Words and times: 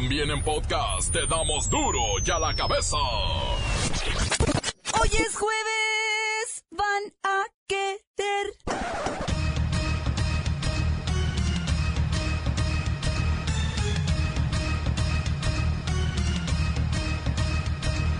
También 0.00 0.30
en 0.30 0.40
podcast 0.44 1.12
te 1.12 1.26
damos 1.26 1.68
duro 1.68 1.98
y 2.24 2.30
a 2.30 2.38
la 2.38 2.54
cabeza. 2.54 2.96
Hoy 5.00 5.08
es 5.08 5.36
jueves, 5.36 6.64
van 6.70 7.12
a 7.24 7.42
querer. 7.66 8.54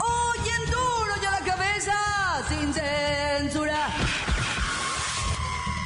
Hoy 0.01 0.49
en 0.49 0.71
duro 0.73 1.15
y 1.23 1.27
a 1.27 1.31
la 1.31 1.45
cabeza, 1.47 1.95
sin 2.49 2.75
censura. 2.75 3.87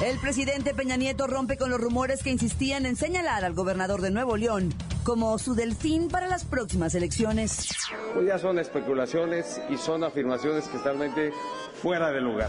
El 0.02 0.18
presidente 0.20 0.72
Peña 0.72 0.96
Nieto 0.96 1.26
rompe 1.26 1.58
con 1.58 1.68
los 1.68 1.78
rumores 1.78 2.22
que 2.22 2.30
insistían 2.30 2.86
en 2.86 2.96
señalar 2.96 3.44
al 3.44 3.52
gobernador 3.52 4.00
de 4.00 4.10
Nuevo 4.10 4.38
León 4.38 4.74
como 5.04 5.38
su 5.38 5.54
delfín 5.54 6.08
para 6.08 6.28
las 6.28 6.44
próximas 6.44 6.94
elecciones. 6.94 7.68
Pues 8.14 8.26
ya 8.26 8.38
son 8.38 8.58
especulaciones 8.58 9.60
y 9.68 9.76
son 9.76 10.04
afirmaciones 10.04 10.68
que 10.68 10.76
están 10.76 10.98
fuera 11.80 12.10
de 12.10 12.20
lugar. 12.20 12.48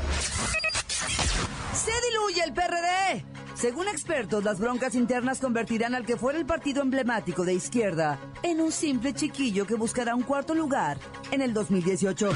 Se 1.73 1.91
diluye 2.09 2.43
el 2.43 2.53
PRD. 2.53 3.25
Según 3.55 3.87
expertos, 3.87 4.43
las 4.43 4.59
broncas 4.59 4.95
internas 4.95 5.39
convertirán 5.39 5.95
al 5.95 6.05
que 6.05 6.17
fuera 6.17 6.37
el 6.37 6.45
partido 6.45 6.81
emblemático 6.81 7.45
de 7.45 7.53
izquierda 7.53 8.19
en 8.41 8.61
un 8.61 8.71
simple 8.71 9.13
chiquillo 9.13 9.65
que 9.65 9.75
buscará 9.75 10.15
un 10.15 10.23
cuarto 10.23 10.53
lugar 10.53 10.97
en 11.31 11.41
el 11.41 11.53
2018. 11.53 12.29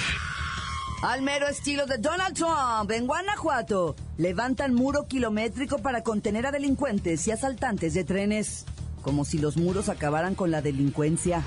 Al 1.03 1.21
mero 1.21 1.47
estilo 1.47 1.85
de 1.85 1.97
Donald 1.97 2.35
Trump, 2.35 2.89
en 2.91 3.05
Guanajuato, 3.05 3.95
levantan 4.17 4.73
muro 4.73 5.07
kilométrico 5.07 5.77
para 5.77 6.01
contener 6.01 6.47
a 6.47 6.51
delincuentes 6.51 7.27
y 7.27 7.31
asaltantes 7.31 7.93
de 7.93 8.03
trenes. 8.03 8.65
Como 9.07 9.23
si 9.23 9.37
los 9.37 9.55
muros 9.55 9.87
acabaran 9.87 10.35
con 10.35 10.51
la 10.51 10.61
delincuencia. 10.61 11.41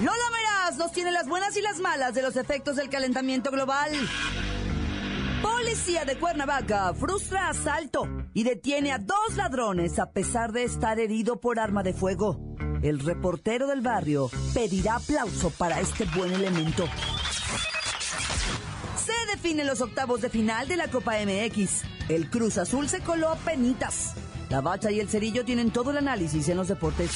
Lola 0.00 0.30
Meraz 0.32 0.76
nos 0.76 0.90
tiene 0.90 1.12
las 1.12 1.28
buenas 1.28 1.56
y 1.56 1.62
las 1.62 1.78
malas 1.78 2.12
de 2.12 2.22
los 2.22 2.34
efectos 2.34 2.74
del 2.74 2.88
calentamiento 2.88 3.52
global. 3.52 3.92
Policía 5.40 6.04
de 6.04 6.18
Cuernavaca 6.18 6.92
frustra 6.94 7.50
asalto 7.50 8.08
y 8.34 8.42
detiene 8.42 8.90
a 8.90 8.98
dos 8.98 9.36
ladrones 9.36 10.00
a 10.00 10.10
pesar 10.10 10.50
de 10.50 10.64
estar 10.64 10.98
herido 10.98 11.40
por 11.40 11.60
arma 11.60 11.84
de 11.84 11.92
fuego. 11.92 12.56
El 12.82 12.98
reportero 12.98 13.68
del 13.68 13.80
barrio 13.80 14.28
pedirá 14.54 14.96
aplauso 14.96 15.50
para 15.50 15.78
este 15.78 16.04
buen 16.16 16.32
elemento. 16.32 16.84
Se 18.96 19.12
definen 19.30 19.68
los 19.68 19.80
octavos 19.80 20.20
de 20.20 20.30
final 20.30 20.66
de 20.66 20.78
la 20.78 20.88
Copa 20.88 21.12
MX. 21.24 21.82
El 22.08 22.28
Cruz 22.28 22.58
Azul 22.58 22.88
se 22.88 23.02
coló 23.02 23.28
a 23.28 23.36
penitas. 23.36 24.16
La 24.52 24.60
Bacha 24.60 24.90
y 24.90 25.00
el 25.00 25.08
Cerillo 25.08 25.46
tienen 25.46 25.70
todo 25.70 25.92
el 25.92 25.96
análisis 25.96 26.46
en 26.50 26.58
los 26.58 26.68
deportes. 26.68 27.10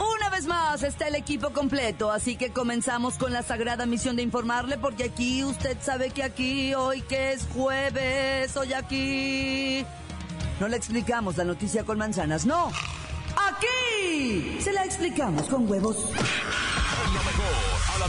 Una 0.00 0.28
vez 0.28 0.44
más 0.48 0.82
está 0.82 1.06
el 1.06 1.14
equipo 1.14 1.50
completo, 1.50 2.10
así 2.10 2.34
que 2.34 2.50
comenzamos 2.50 3.14
con 3.14 3.32
la 3.32 3.44
sagrada 3.44 3.86
misión 3.86 4.16
de 4.16 4.22
informarle, 4.22 4.78
porque 4.78 5.04
aquí 5.04 5.44
usted 5.44 5.76
sabe 5.80 6.10
que 6.10 6.24
aquí, 6.24 6.74
hoy 6.74 7.02
que 7.02 7.34
es 7.34 7.46
jueves, 7.54 8.56
hoy 8.56 8.72
aquí... 8.72 9.86
No 10.58 10.66
le 10.66 10.76
explicamos 10.76 11.36
la 11.36 11.44
noticia 11.44 11.84
con 11.84 11.98
manzanas, 11.98 12.46
no. 12.46 12.72
Aquí 13.36 14.58
se 14.60 14.72
la 14.72 14.84
explicamos 14.84 15.46
con 15.46 15.70
huevos. 15.70 15.98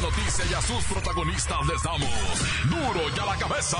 Noticia 0.01 0.45
y 0.49 0.53
a 0.53 0.61
sus 0.61 0.83
protagonistas 0.85 1.59
les 1.67 1.83
damos 1.83 2.09
duro 2.69 3.01
y 3.15 3.19
a 3.19 3.25
la 3.25 3.37
cabeza. 3.37 3.77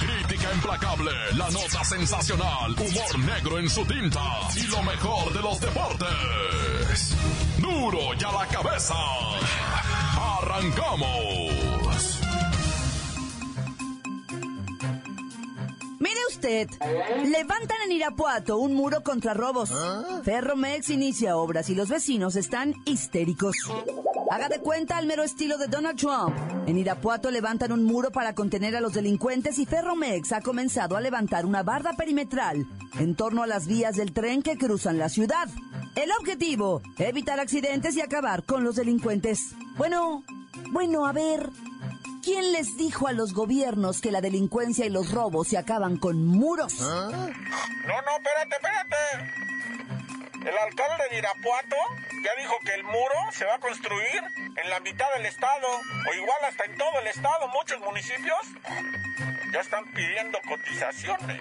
Crítica 0.00 0.52
implacable, 0.52 1.12
la 1.34 1.50
nota 1.50 1.84
sensacional, 1.84 2.72
humor 2.72 3.18
negro 3.20 3.58
en 3.58 3.70
su 3.70 3.84
tinta 3.84 4.20
y 4.56 4.66
lo 4.66 4.82
mejor 4.82 5.32
de 5.32 5.40
los 5.40 5.60
deportes. 5.60 7.16
Duro 7.58 8.14
y 8.18 8.24
a 8.24 8.32
la 8.32 8.46
cabeza. 8.48 8.94
Arrancamos. 10.40 12.20
Mire 16.00 16.20
usted, 16.28 16.68
levantan 17.24 17.76
en 17.86 17.92
Irapuato 17.92 18.58
un 18.58 18.74
muro 18.74 19.02
contra 19.02 19.32
robos. 19.32 19.70
Ferromex 20.24 20.90
inicia 20.90 21.36
obras 21.36 21.70
y 21.70 21.74
los 21.74 21.88
vecinos 21.88 22.36
están 22.36 22.74
histéricos. 22.84 23.56
Haga 24.34 24.48
de 24.48 24.58
cuenta 24.58 24.96
al 24.96 25.06
mero 25.06 25.22
estilo 25.22 25.58
de 25.58 25.68
Donald 25.68 25.96
Trump. 25.96 26.34
En 26.66 26.76
Irapuato 26.76 27.30
levantan 27.30 27.70
un 27.70 27.84
muro 27.84 28.10
para 28.10 28.34
contener 28.34 28.74
a 28.74 28.80
los 28.80 28.92
delincuentes 28.92 29.60
y 29.60 29.64
Ferromex 29.64 30.32
ha 30.32 30.40
comenzado 30.40 30.96
a 30.96 31.00
levantar 31.00 31.46
una 31.46 31.62
barda 31.62 31.92
perimetral 31.92 32.66
en 32.98 33.14
torno 33.14 33.44
a 33.44 33.46
las 33.46 33.68
vías 33.68 33.94
del 33.94 34.12
tren 34.12 34.42
que 34.42 34.58
cruzan 34.58 34.98
la 34.98 35.08
ciudad. 35.08 35.48
El 35.94 36.10
objetivo, 36.18 36.82
evitar 36.98 37.38
accidentes 37.38 37.94
y 37.94 38.00
acabar 38.00 38.42
con 38.42 38.64
los 38.64 38.74
delincuentes. 38.74 39.54
Bueno, 39.76 40.24
bueno, 40.72 41.06
a 41.06 41.12
ver, 41.12 41.50
¿Quién 42.24 42.52
les 42.52 42.76
dijo 42.76 43.06
a 43.06 43.12
los 43.12 43.34
gobiernos 43.34 44.00
que 44.00 44.10
la 44.10 44.22
delincuencia 44.22 44.86
y 44.86 44.90
los 44.90 45.12
robos 45.12 45.46
se 45.46 45.58
acaban 45.58 45.98
con 45.98 46.26
muros? 46.26 46.80
No, 46.80 47.10
no, 47.10 47.26
espérate, 47.28 48.56
espérate. 48.56 49.53
El 50.44 50.58
alcalde 50.58 51.04
de 51.10 51.18
Irapuato 51.18 51.76
ya 52.22 52.30
dijo 52.42 52.54
que 52.64 52.74
el 52.74 52.84
muro 52.84 53.14
se 53.32 53.46
va 53.46 53.54
a 53.54 53.58
construir 53.58 54.20
en 54.62 54.70
la 54.70 54.78
mitad 54.80 55.06
del 55.16 55.24
estado, 55.24 55.66
o 55.66 56.14
igual 56.14 56.36
hasta 56.46 56.64
en 56.64 56.76
todo 56.76 57.00
el 57.00 57.06
estado. 57.06 57.48
Muchos 57.48 57.80
municipios 57.80 58.40
ya 59.52 59.60
están 59.60 59.84
pidiendo 59.94 60.38
cotizaciones. 60.46 61.40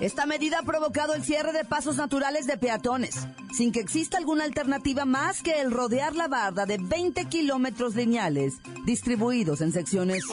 Esta 0.00 0.26
medida 0.26 0.58
ha 0.58 0.62
provocado 0.64 1.14
el 1.14 1.24
cierre 1.24 1.52
de 1.52 1.64
pasos 1.64 1.96
naturales 1.96 2.46
de 2.46 2.58
peatones, 2.58 3.26
sin 3.56 3.70
que 3.70 3.80
exista 3.80 4.18
alguna 4.18 4.44
alternativa 4.44 5.04
más 5.04 5.42
que 5.42 5.60
el 5.60 5.70
rodear 5.70 6.16
la 6.16 6.26
barda 6.26 6.66
de 6.66 6.78
20 6.78 7.26
kilómetros 7.26 7.94
lineales, 7.94 8.54
distribuidos 8.84 9.60
en 9.60 9.72
secciones. 9.72 10.24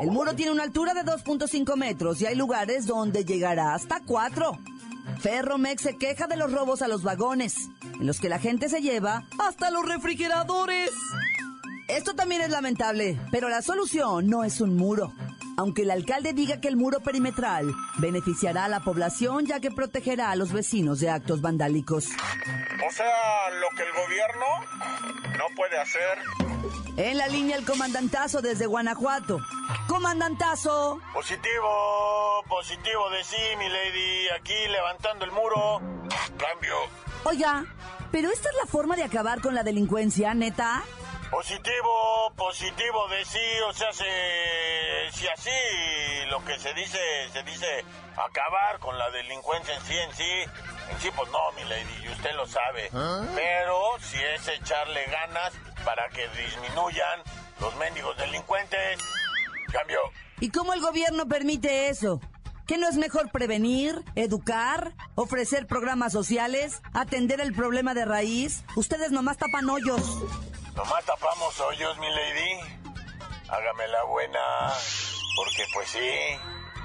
El 0.00 0.12
muro 0.12 0.34
tiene 0.34 0.52
una 0.52 0.62
altura 0.62 0.94
de 0.94 1.02
2.5 1.02 1.76
metros 1.76 2.20
y 2.20 2.26
hay 2.26 2.36
lugares 2.36 2.86
donde 2.86 3.24
llegará 3.24 3.74
hasta 3.74 4.00
4. 4.06 4.58
Ferromex 5.20 5.82
se 5.82 5.96
queja 5.96 6.26
de 6.26 6.36
los 6.36 6.52
robos 6.52 6.82
a 6.82 6.88
los 6.88 7.02
vagones, 7.02 7.54
en 7.98 8.06
los 8.06 8.20
que 8.20 8.28
la 8.28 8.38
gente 8.38 8.68
se 8.68 8.80
lleva 8.80 9.24
hasta 9.38 9.70
los 9.70 9.86
refrigeradores. 9.86 10.90
Esto 11.88 12.14
también 12.14 12.40
es 12.42 12.50
lamentable, 12.50 13.20
pero 13.30 13.48
la 13.48 13.62
solución 13.62 14.28
no 14.28 14.44
es 14.44 14.60
un 14.60 14.76
muro. 14.76 15.12
Aunque 15.56 15.82
el 15.82 15.90
alcalde 15.90 16.32
diga 16.32 16.60
que 16.60 16.68
el 16.68 16.76
muro 16.76 17.00
perimetral 17.00 17.72
beneficiará 17.98 18.64
a 18.64 18.68
la 18.68 18.80
población 18.80 19.46
ya 19.46 19.60
que 19.60 19.70
protegerá 19.70 20.30
a 20.30 20.36
los 20.36 20.52
vecinos 20.52 21.00
de 21.00 21.10
actos 21.10 21.40
vandálicos. 21.40 22.06
O 22.06 22.90
sea, 22.92 23.50
lo 23.60 23.68
que 23.76 23.82
el 23.82 23.92
gobierno 23.92 24.46
no 25.38 25.44
puede 25.54 25.78
hacer. 25.78 26.18
En 26.96 27.18
la 27.18 27.26
línea 27.28 27.56
el 27.56 27.64
comandantazo 27.64 28.42
desde 28.42 28.66
Guanajuato. 28.66 29.38
Comandantazo. 29.88 31.00
Positivo, 31.12 32.44
positivo 32.48 33.10
de 33.10 33.24
sí, 33.24 33.56
mi 33.58 33.68
lady. 33.68 34.28
Aquí 34.38 34.54
levantando 34.70 35.24
el 35.24 35.32
muro. 35.32 35.80
Cambio. 36.38 36.74
Oiga, 37.24 37.64
¿pero 38.10 38.30
esta 38.30 38.48
es 38.48 38.56
la 38.56 38.66
forma 38.66 38.96
de 38.96 39.04
acabar 39.04 39.40
con 39.40 39.54
la 39.54 39.62
delincuencia, 39.62 40.34
neta? 40.34 40.82
Positivo, 41.32 42.30
positivo 42.36 43.08
de 43.08 43.24
sí, 43.24 43.38
o 43.66 43.72
sea, 43.72 43.90
se, 43.90 44.04
si 45.12 45.26
así 45.28 45.50
lo 46.28 46.44
que 46.44 46.58
se 46.58 46.74
dice, 46.74 46.98
se 47.32 47.42
dice 47.42 47.86
acabar 48.12 48.78
con 48.80 48.98
la 48.98 49.10
delincuencia 49.10 49.74
en 49.74 49.80
sí, 49.80 49.94
en 49.96 50.12
sí, 50.14 50.30
en 50.90 51.00
sí, 51.00 51.08
pues 51.16 51.30
no, 51.30 51.38
mi 51.56 51.64
lady, 51.70 52.04
y 52.04 52.08
usted 52.10 52.34
lo 52.34 52.46
sabe. 52.46 52.90
Pero 53.34 53.80
si 54.00 54.18
es 54.22 54.46
echarle 54.46 55.06
ganas 55.06 55.54
para 55.86 56.06
que 56.10 56.28
disminuyan 56.36 57.20
los 57.62 57.74
mendigos 57.76 58.14
delincuentes. 58.18 59.00
Cambio. 59.72 60.00
¿Y 60.38 60.50
cómo 60.50 60.74
el 60.74 60.82
gobierno 60.82 61.26
permite 61.26 61.88
eso? 61.88 62.20
¿Que 62.66 62.76
no 62.76 62.86
es 62.86 62.96
mejor 62.96 63.30
prevenir, 63.30 64.04
educar, 64.16 64.92
ofrecer 65.14 65.66
programas 65.66 66.12
sociales, 66.12 66.82
atender 66.92 67.40
el 67.40 67.54
problema 67.54 67.94
de 67.94 68.04
raíz? 68.04 68.64
Ustedes 68.76 69.12
nomás 69.12 69.38
tapan 69.38 69.70
hoyos. 69.70 70.02
Nomás 70.74 71.04
tapamos 71.04 71.60
hoyos, 71.60 71.98
mi 71.98 72.08
lady. 72.08 72.60
Hágame 73.48 73.88
la 73.88 74.04
buena. 74.04 74.72
Porque 75.36 75.64
pues 75.74 75.88
sí, 75.88 76.10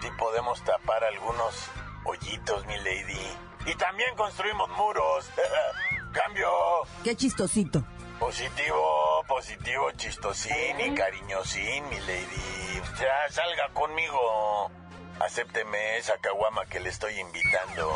sí 0.01 0.07
podemos 0.18 0.62
tapar 0.63 1.04
algunos 1.04 1.69
hoyitos, 2.04 2.66
mi 2.66 2.78
lady. 2.78 3.38
Y 3.66 3.75
también 3.75 4.16
construimos 4.16 4.69
muros. 4.72 5.30
Cambio. 6.13 6.50
Qué 7.04 7.16
chistosito. 7.16 7.84
Positivo, 8.19 9.24
positivo, 9.28 9.92
chistosín 9.92 10.80
y 10.80 10.94
cariñosín, 10.95 11.88
mi 11.90 12.00
lady. 12.00 12.81
Ya 13.00 13.31
salga 13.31 13.69
conmigo. 13.74 14.72
Acépteme 15.19 15.98
esa 15.98 16.18
caguama 16.18 16.66
que 16.66 16.80
le 16.80 16.90
estoy 16.90 17.18
invitando. 17.19 17.94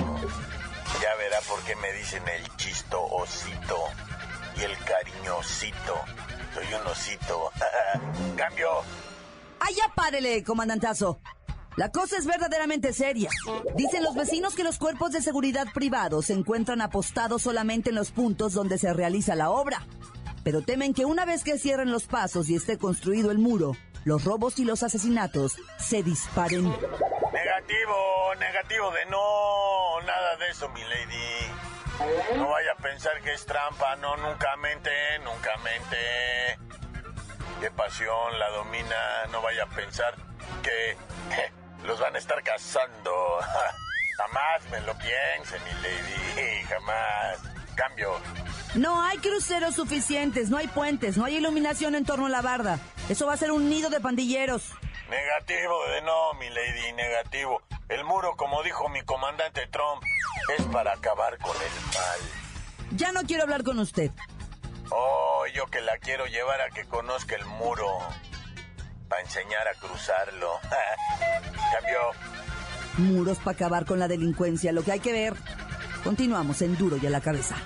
Ya 1.01 1.15
verá 1.15 1.39
por 1.41 1.61
qué 1.63 1.75
me 1.75 1.91
dicen 1.93 2.27
el 2.29 2.55
chistosito 2.57 3.77
y 4.20 4.20
el 4.63 4.77
cariñosito. 4.85 5.95
Soy 6.53 6.65
un 6.73 6.87
osito. 6.87 7.51
Cambio. 8.37 8.69
¡Ay, 9.59 9.75
ya 9.75 9.93
párele, 9.93 10.43
comandantazo! 10.43 11.19
La 11.77 11.89
cosa 11.89 12.17
es 12.17 12.25
verdaderamente 12.25 12.91
seria. 12.91 13.29
Dicen 13.75 14.03
los 14.03 14.13
vecinos 14.13 14.55
que 14.55 14.63
los 14.63 14.77
cuerpos 14.77 15.11
de 15.11 15.21
seguridad 15.21 15.67
privados 15.73 16.25
se 16.25 16.33
encuentran 16.33 16.81
apostados 16.81 17.43
solamente 17.43 17.89
en 17.89 17.95
los 17.95 18.11
puntos 18.11 18.53
donde 18.53 18.77
se 18.77 18.93
realiza 18.93 19.35
la 19.35 19.49
obra. 19.49 19.85
Pero 20.43 20.61
temen 20.61 20.93
que 20.93 21.05
una 21.05 21.23
vez 21.25 21.43
que 21.43 21.57
cierren 21.57 21.91
los 21.91 22.03
pasos 22.07 22.49
y 22.49 22.55
esté 22.55 22.77
construido 22.77 23.31
el 23.31 23.37
muro, 23.37 23.77
los 24.03 24.25
robos 24.25 24.59
y 24.59 24.65
los 24.65 24.83
asesinatos 24.83 25.55
se 25.77 26.03
disparen. 26.03 26.63
Negativo, 26.63 28.35
negativo 28.39 28.91
de 28.91 29.05
no, 29.05 30.01
nada 30.01 30.35
de 30.37 30.49
eso, 30.49 30.67
mi 30.69 30.81
lady. 30.81 31.40
No 32.35 32.49
vaya 32.49 32.71
a 32.73 32.81
pensar 32.81 33.21
que 33.21 33.33
es 33.33 33.45
trampa, 33.45 33.95
no, 33.97 34.17
nunca 34.17 34.55
mente, 34.57 34.91
nunca 35.23 35.55
mente. 35.57 36.59
Qué 37.59 37.71
pasión 37.71 38.39
la 38.39 38.49
domina, 38.49 39.25
no 39.31 39.41
vaya 39.41 39.63
a 39.63 39.67
pensar 39.67 40.15
que 40.63 40.97
los 41.85 41.99
van 41.99 42.15
a 42.15 42.17
estar 42.17 42.41
cazando. 42.43 43.11
jamás 44.17 44.69
me 44.71 44.81
lo 44.81 44.93
piense, 44.97 45.59
mi 45.59 45.71
lady, 45.81 46.63
jamás. 46.69 47.39
Cambio. 47.75 48.13
No 48.75 49.01
hay 49.01 49.17
cruceros 49.17 49.75
suficientes, 49.75 50.49
no 50.49 50.57
hay 50.57 50.67
puentes, 50.67 51.17
no 51.17 51.25
hay 51.25 51.37
iluminación 51.37 51.95
en 51.95 52.05
torno 52.05 52.25
a 52.27 52.29
la 52.29 52.41
barda. 52.41 52.79
Eso 53.09 53.25
va 53.25 53.33
a 53.33 53.37
ser 53.37 53.51
un 53.51 53.69
nido 53.69 53.89
de 53.89 53.99
pandilleros. 53.99 54.71
Negativo 55.09 55.87
de 55.87 56.01
no, 56.01 56.33
mi 56.35 56.49
lady, 56.49 56.93
negativo. 56.93 57.61
El 57.91 58.05
muro, 58.05 58.37
como 58.37 58.63
dijo 58.63 58.87
mi 58.87 59.01
comandante 59.01 59.67
Trump, 59.67 60.01
es 60.57 60.65
para 60.67 60.93
acabar 60.93 61.37
con 61.39 61.55
el 61.57 61.85
mal. 61.93 62.95
Ya 62.95 63.11
no 63.11 63.23
quiero 63.23 63.43
hablar 63.43 63.63
con 63.63 63.79
usted. 63.79 64.11
Oh, 64.89 65.43
yo 65.53 65.65
que 65.67 65.81
la 65.81 65.97
quiero 65.97 66.25
llevar 66.25 66.61
a 66.61 66.69
que 66.69 66.85
conozca 66.85 67.35
el 67.35 67.45
muro. 67.45 67.85
Para 69.09 69.21
enseñar 69.23 69.67
a 69.67 69.73
cruzarlo. 69.73 70.53
Cambio. 71.73 71.99
Muros 72.97 73.39
para 73.39 73.55
acabar 73.55 73.85
con 73.85 73.99
la 73.99 74.07
delincuencia, 74.07 74.71
lo 74.71 74.83
que 74.83 74.93
hay 74.93 75.01
que 75.01 75.11
ver. 75.11 75.33
Continuamos 76.01 76.61
en 76.61 76.77
Duro 76.77 76.95
y 76.95 77.05
a 77.07 77.09
la 77.09 77.19
cabeza. 77.19 77.57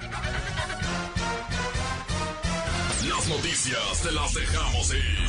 Las 3.08 3.28
noticias 3.28 4.02
te 4.02 4.12
las 4.12 4.34
dejamos 4.34 4.92
ir. 4.92 5.28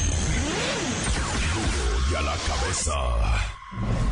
Duro 1.53 2.13
y 2.13 2.15
a 2.15 2.23
la 2.23 2.37
cabeza. 2.49 4.06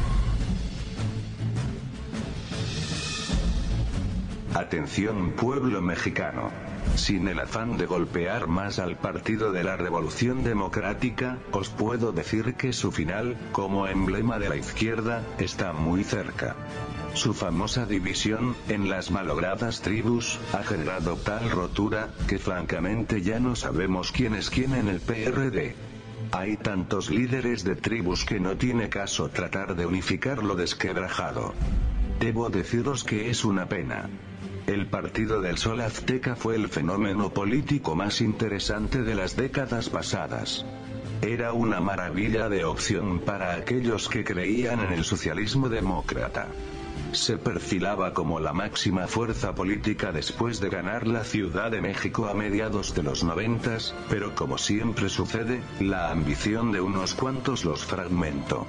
Atención 4.54 5.32
pueblo 5.32 5.82
mexicano. 5.82 6.52
Sin 6.94 7.26
el 7.26 7.40
afán 7.40 7.76
de 7.76 7.86
golpear 7.86 8.46
más 8.46 8.78
al 8.78 8.96
Partido 8.96 9.50
de 9.50 9.64
la 9.64 9.76
Revolución 9.76 10.44
Democrática, 10.44 11.38
os 11.50 11.70
puedo 11.70 12.12
decir 12.12 12.54
que 12.54 12.72
su 12.72 12.92
final, 12.92 13.36
como 13.50 13.88
emblema 13.88 14.38
de 14.38 14.48
la 14.48 14.54
izquierda, 14.54 15.24
está 15.38 15.72
muy 15.72 16.04
cerca. 16.04 16.54
Su 17.14 17.34
famosa 17.34 17.84
división, 17.84 18.54
en 18.68 18.88
las 18.88 19.10
malogradas 19.10 19.80
tribus, 19.80 20.38
ha 20.52 20.62
generado 20.62 21.16
tal 21.16 21.50
rotura, 21.50 22.10
que 22.28 22.38
francamente 22.38 23.22
ya 23.22 23.40
no 23.40 23.56
sabemos 23.56 24.12
quién 24.12 24.36
es 24.36 24.50
quién 24.50 24.74
en 24.74 24.86
el 24.86 25.00
PRD. 25.00 25.74
Hay 26.30 26.56
tantos 26.58 27.10
líderes 27.10 27.64
de 27.64 27.74
tribus 27.74 28.24
que 28.24 28.38
no 28.38 28.56
tiene 28.56 28.88
caso 28.88 29.30
tratar 29.30 29.74
de 29.74 29.84
unificar 29.84 30.44
lo 30.44 30.54
desquebrajado. 30.54 31.54
Debo 32.20 32.50
deciros 32.50 33.02
que 33.02 33.30
es 33.30 33.44
una 33.44 33.66
pena. 33.66 34.08
El 34.66 34.86
Partido 34.86 35.42
del 35.42 35.58
Sol 35.58 35.82
Azteca 35.82 36.36
fue 36.36 36.56
el 36.56 36.68
fenómeno 36.68 37.28
político 37.28 37.94
más 37.94 38.22
interesante 38.22 39.02
de 39.02 39.14
las 39.14 39.36
décadas 39.36 39.90
pasadas. 39.90 40.64
Era 41.20 41.52
una 41.52 41.80
maravilla 41.80 42.48
de 42.48 42.64
opción 42.64 43.18
para 43.18 43.52
aquellos 43.56 44.08
que 44.08 44.24
creían 44.24 44.80
en 44.80 44.94
el 44.94 45.04
socialismo 45.04 45.68
demócrata. 45.68 46.48
Se 47.12 47.36
perfilaba 47.36 48.14
como 48.14 48.40
la 48.40 48.54
máxima 48.54 49.06
fuerza 49.06 49.54
política 49.54 50.12
después 50.12 50.60
de 50.60 50.70
ganar 50.70 51.06
la 51.06 51.24
Ciudad 51.24 51.70
de 51.70 51.82
México 51.82 52.26
a 52.26 52.32
mediados 52.32 52.94
de 52.94 53.02
los 53.02 53.22
noventas, 53.22 53.94
pero 54.08 54.34
como 54.34 54.56
siempre 54.56 55.10
sucede, 55.10 55.60
la 55.78 56.10
ambición 56.10 56.72
de 56.72 56.80
unos 56.80 57.14
cuantos 57.14 57.66
los 57.66 57.84
fragmentó. 57.84 58.66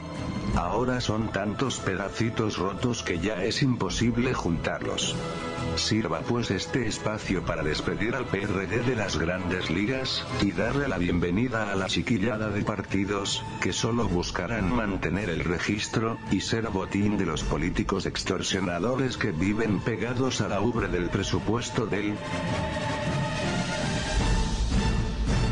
Ahora 0.57 0.99
son 0.99 1.31
tantos 1.31 1.79
pedacitos 1.79 2.57
rotos 2.57 3.01
que 3.01 3.19
ya 3.19 3.45
es 3.45 3.63
imposible 3.63 4.33
juntarlos. 4.33 5.15
Sirva 5.77 6.21
pues 6.21 6.51
este 6.51 6.87
espacio 6.87 7.43
para 7.43 7.61
despedir 7.61 8.15
al 8.15 8.25
PRD 8.25 8.83
de 8.83 8.95
las 8.95 9.17
grandes 9.17 9.69
ligas, 9.69 10.25
y 10.41 10.51
darle 10.51 10.87
la 10.87 10.97
bienvenida 10.97 11.71
a 11.71 11.75
la 11.75 11.87
chiquillada 11.87 12.49
de 12.49 12.63
partidos, 12.63 13.43
que 13.61 13.73
solo 13.73 14.07
buscarán 14.07 14.73
mantener 14.73 15.29
el 15.29 15.43
registro, 15.43 16.17
y 16.31 16.41
ser 16.41 16.69
botín 16.69 17.17
de 17.17 17.25
los 17.25 17.43
políticos 17.43 18.05
extorsionadores 18.05 19.17
que 19.17 19.31
viven 19.31 19.79
pegados 19.79 20.41
a 20.41 20.47
la 20.47 20.61
ubre 20.61 20.87
del 20.87 21.09
presupuesto 21.09 21.85
del 21.85 22.15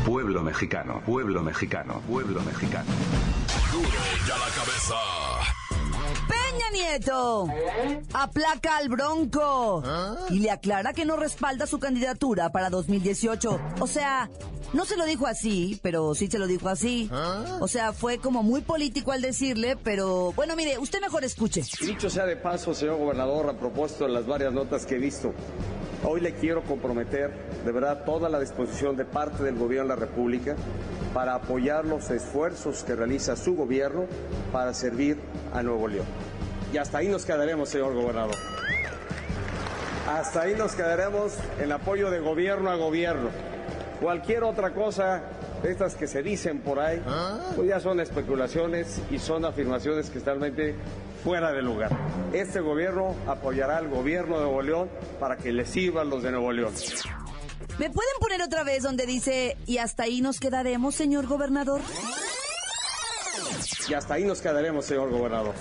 pueblo 0.04 0.42
mexicano, 0.42 1.02
pueblo 1.04 1.42
mexicano, 1.42 2.00
pueblo 2.08 2.40
mexicano. 2.42 2.90
Duro 3.72 3.88
y 4.26 4.30
a 4.30 4.38
la 4.38 4.54
cabeza. 4.54 5.53
Peña 6.54 6.70
Nieto 6.70 7.48
aplaca 8.12 8.76
al 8.76 8.88
Bronco 8.88 9.82
y 10.30 10.38
le 10.38 10.52
aclara 10.52 10.92
que 10.92 11.04
no 11.04 11.16
respalda 11.16 11.66
su 11.66 11.80
candidatura 11.80 12.52
para 12.52 12.70
2018. 12.70 13.60
O 13.80 13.86
sea, 13.88 14.30
no 14.72 14.84
se 14.84 14.96
lo 14.96 15.04
dijo 15.04 15.26
así, 15.26 15.80
pero 15.82 16.14
sí 16.14 16.28
se 16.28 16.38
lo 16.38 16.46
dijo 16.46 16.68
así. 16.68 17.10
O 17.58 17.66
sea, 17.66 17.92
fue 17.92 18.18
como 18.18 18.44
muy 18.44 18.60
político 18.60 19.10
al 19.10 19.20
decirle, 19.20 19.76
pero 19.82 20.32
bueno, 20.36 20.54
mire, 20.54 20.78
usted 20.78 21.00
mejor 21.00 21.24
escuche. 21.24 21.62
Dicho 21.80 22.08
sea 22.08 22.24
de 22.24 22.36
paso, 22.36 22.72
señor 22.72 22.98
gobernador, 22.98 23.50
a 23.50 23.58
propósito 23.58 24.04
de 24.04 24.12
las 24.12 24.26
varias 24.26 24.52
notas 24.52 24.86
que 24.86 24.94
he 24.94 24.98
visto, 24.98 25.32
hoy 26.04 26.20
le 26.20 26.34
quiero 26.34 26.62
comprometer 26.62 27.32
de 27.64 27.72
verdad 27.72 28.04
toda 28.04 28.28
la 28.28 28.38
disposición 28.38 28.96
de 28.96 29.04
parte 29.04 29.42
del 29.42 29.56
gobierno 29.56 29.88
de 29.88 30.00
la 30.00 30.06
República 30.06 30.54
para 31.14 31.36
apoyar 31.36 31.84
los 31.84 32.10
esfuerzos 32.10 32.82
que 32.82 32.96
realiza 32.96 33.36
su 33.36 33.54
gobierno 33.54 34.06
para 34.52 34.74
servir 34.74 35.16
a 35.52 35.62
Nuevo 35.62 35.86
León. 35.86 36.06
Y 36.74 36.76
hasta 36.76 36.98
ahí 36.98 37.06
nos 37.06 37.24
quedaremos, 37.24 37.68
señor 37.68 37.94
gobernador. 37.94 38.34
Hasta 40.08 40.40
ahí 40.40 40.56
nos 40.56 40.72
quedaremos 40.72 41.34
en 41.60 41.70
apoyo 41.70 42.10
de 42.10 42.18
gobierno 42.18 42.68
a 42.68 42.74
gobierno. 42.74 43.30
Cualquier 44.00 44.42
otra 44.42 44.74
cosa 44.74 45.22
de 45.62 45.70
estas 45.70 45.94
que 45.94 46.08
se 46.08 46.24
dicen 46.24 46.58
por 46.62 46.80
ahí, 46.80 47.00
pues 47.54 47.68
ya 47.68 47.78
son 47.78 48.00
especulaciones 48.00 49.00
y 49.08 49.20
son 49.20 49.44
afirmaciones 49.44 50.10
que 50.10 50.18
están 50.18 50.40
realmente 50.40 50.74
fuera 51.22 51.52
de 51.52 51.62
lugar. 51.62 51.96
Este 52.32 52.58
gobierno 52.58 53.14
apoyará 53.28 53.76
al 53.76 53.88
gobierno 53.88 54.38
de 54.38 54.42
Nuevo 54.42 54.62
León 54.62 54.90
para 55.20 55.36
que 55.36 55.52
le 55.52 55.66
sirvan 55.66 56.10
los 56.10 56.24
de 56.24 56.32
Nuevo 56.32 56.50
León. 56.50 56.74
¿Me 57.78 57.88
pueden 57.88 58.14
poner 58.18 58.42
otra 58.42 58.64
vez 58.64 58.82
donde 58.82 59.06
dice 59.06 59.56
y 59.64 59.78
hasta 59.78 60.02
ahí 60.02 60.20
nos 60.20 60.40
quedaremos, 60.40 60.96
señor 60.96 61.28
gobernador? 61.28 61.82
Y 63.88 63.94
hasta 63.94 64.14
ahí 64.14 64.24
nos 64.24 64.40
quedaremos, 64.40 64.84
señor 64.86 65.10
gobernador. 65.10 65.54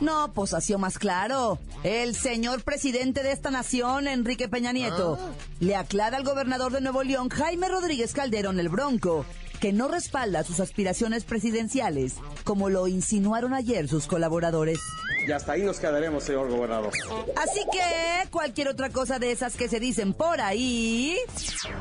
No, 0.00 0.32
pues 0.32 0.54
más 0.78 0.98
claro. 0.98 1.58
El 1.82 2.14
señor 2.14 2.62
presidente 2.62 3.22
de 3.22 3.32
esta 3.32 3.50
nación, 3.50 4.08
Enrique 4.08 4.48
Peña 4.48 4.72
Nieto, 4.72 5.18
le 5.60 5.76
aclara 5.76 6.16
al 6.16 6.24
gobernador 6.24 6.72
de 6.72 6.80
Nuevo 6.80 7.02
León, 7.02 7.28
Jaime 7.28 7.68
Rodríguez 7.68 8.12
Calderón, 8.12 8.58
el 8.60 8.68
Bronco, 8.68 9.26
que 9.60 9.72
no 9.72 9.88
respalda 9.88 10.42
sus 10.42 10.60
aspiraciones 10.60 11.24
presidenciales, 11.24 12.14
como 12.44 12.70
lo 12.70 12.88
insinuaron 12.88 13.52
ayer 13.52 13.88
sus 13.88 14.06
colaboradores. 14.06 14.80
Y 15.26 15.30
hasta 15.30 15.52
ahí 15.52 15.62
nos 15.62 15.78
quedaremos, 15.78 16.24
señor 16.24 16.48
gobernador. 16.48 16.92
Así 17.36 17.60
que 17.70 18.28
cualquier 18.30 18.68
otra 18.68 18.88
cosa 18.88 19.18
de 19.18 19.32
esas 19.32 19.54
que 19.56 19.68
se 19.68 19.78
dicen 19.78 20.14
por 20.14 20.40
ahí, 20.40 21.16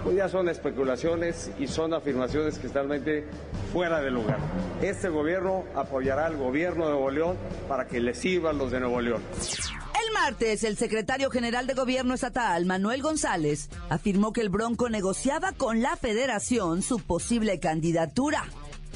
Pues 0.03 0.17
ya 0.17 0.27
son 0.27 0.50
especulaciones 0.50 1.50
y 1.57 1.67
son 1.67 1.93
afirmaciones 1.93 2.59
que 2.59 2.67
están 2.67 2.89
realmente 2.89 3.25
fuera 3.71 4.01
de 4.01 4.12
lugar. 4.12 4.39
Este 4.81 5.09
gobierno 5.09 5.63
apoyará 5.75 6.25
al 6.25 6.38
gobierno 6.38 6.86
de 6.86 6.91
Nuevo 6.91 7.12
León 7.12 7.38
para 7.67 7.88
que 7.88 8.00
le 8.00 8.13
sirvan 8.13 8.57
los 8.57 8.71
de 8.71 8.79
Nuevo 8.79 9.01
León. 9.01 9.21
El 10.19 10.25
martes, 10.35 10.63
el 10.65 10.77
secretario 10.77 11.29
general 11.31 11.65
de 11.65 11.73
Gobierno 11.75 12.13
Estatal, 12.13 12.65
Manuel 12.65 13.01
González, 13.01 13.69
afirmó 13.89 14.33
que 14.33 14.41
el 14.41 14.49
Bronco 14.49 14.89
negociaba 14.89 15.53
con 15.53 15.81
la 15.81 15.95
federación 15.95 16.81
su 16.81 16.99
posible 16.99 17.59
candidatura. 17.61 18.43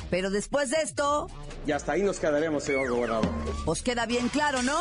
Pero 0.10 0.30
después 0.30 0.70
de 0.72 0.78
esto, 0.84 1.28
Y 1.66 1.72
hasta 1.72 1.94
ahí 1.94 2.04
nos 2.04 2.20
quedaremos, 2.20 2.66
señor 2.66 2.90
gobernador. 2.90 3.30
pues 3.64 3.82
queda 3.82 4.06
bien 4.06 4.28
claro, 4.28 4.64
¿no? 4.64 4.78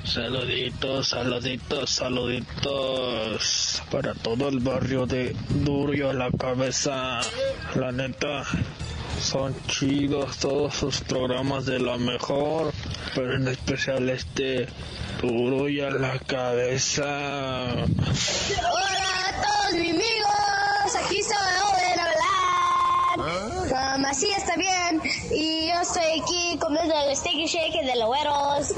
Saluditos, 0.04 1.08
saluditos, 1.08 1.90
saluditos 1.90 3.82
para 3.90 4.14
todo 4.14 4.48
el 4.48 4.60
barrio 4.60 5.06
de 5.06 5.34
Duro 5.64 6.10
a 6.10 6.12
la 6.12 6.30
cabeza. 6.30 7.20
La 7.74 7.90
neta, 7.92 8.44
son 9.20 9.54
chidos 9.68 10.36
todos 10.38 10.74
sus 10.74 11.00
programas 11.00 11.64
de 11.64 11.78
la 11.78 11.96
mejor, 11.96 12.72
pero 13.14 13.36
en 13.36 13.48
especial 13.48 14.10
este 14.10 14.68
Duro 15.22 15.66
y 15.68 15.80
a 15.80 15.90
la 15.90 16.18
cabeza. 16.18 17.68
A 19.72 19.74
mis 19.74 19.90
amigos, 19.90 20.96
aquí 21.02 21.22
se 21.22 21.34
de 21.34 22.00
hablar. 22.02 23.96
Um, 23.96 24.04
así 24.04 24.30
está 24.30 24.54
bien, 24.56 25.00
y 25.30 25.68
yo 25.68 25.80
estoy 25.80 26.20
aquí 26.20 26.58
comiendo 26.58 26.94
el 26.94 27.16
sticky 27.16 27.46
shake 27.46 27.82
de 27.86 27.96
los 27.96 28.06
güeros. 28.06 28.74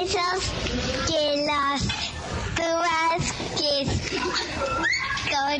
Esos 0.00 0.50
que 1.06 1.44
las 1.44 1.82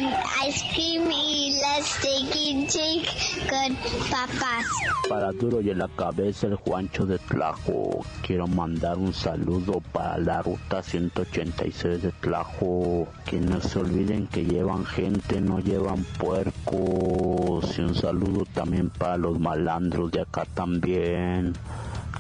ice 0.03 0.65
cream 0.75 1.11
y 1.11 1.61
las 1.61 1.87
sticky 1.87 2.67
shake 2.67 3.09
con 3.49 3.77
papas. 4.11 4.67
Para 5.09 5.33
duro 5.33 5.61
y 5.61 5.71
en 5.71 5.79
la 5.79 5.89
cabeza 5.89 6.49
el 6.49 6.57
Juancho 6.57 7.07
de 7.07 7.19
Tlajo. 7.19 8.05
Quiero 8.27 8.47
mandar 8.47 8.99
un 8.99 9.13
saludo 9.13 9.81
para 9.93 10.19
la 10.19 10.43
ruta 10.43 10.83
186 10.83 12.03
de 12.03 12.11
Tlajo. 12.13 13.07
Que 13.25 13.39
no 13.41 13.61
se 13.61 13.79
olviden 13.79 14.27
que 14.27 14.45
llevan 14.45 14.85
gente, 14.85 15.41
no 15.41 15.61
llevan 15.61 16.05
puercos. 16.19 17.79
Y 17.79 17.83
un 17.83 17.95
saludo 17.95 18.47
también 18.53 18.91
para 18.91 19.17
los 19.17 19.39
malandros 19.39 20.11
de 20.11 20.23
acá 20.23 20.45
también. 20.55 21.53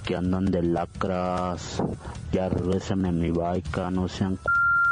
Que 0.04 0.16
andan 0.16 0.46
de 0.46 0.62
lacras. 0.62 1.82
Ya 2.32 2.48
regresenme 2.48 3.10
mi 3.10 3.30
baica, 3.30 3.90
no 3.90 4.08
sean 4.08 4.38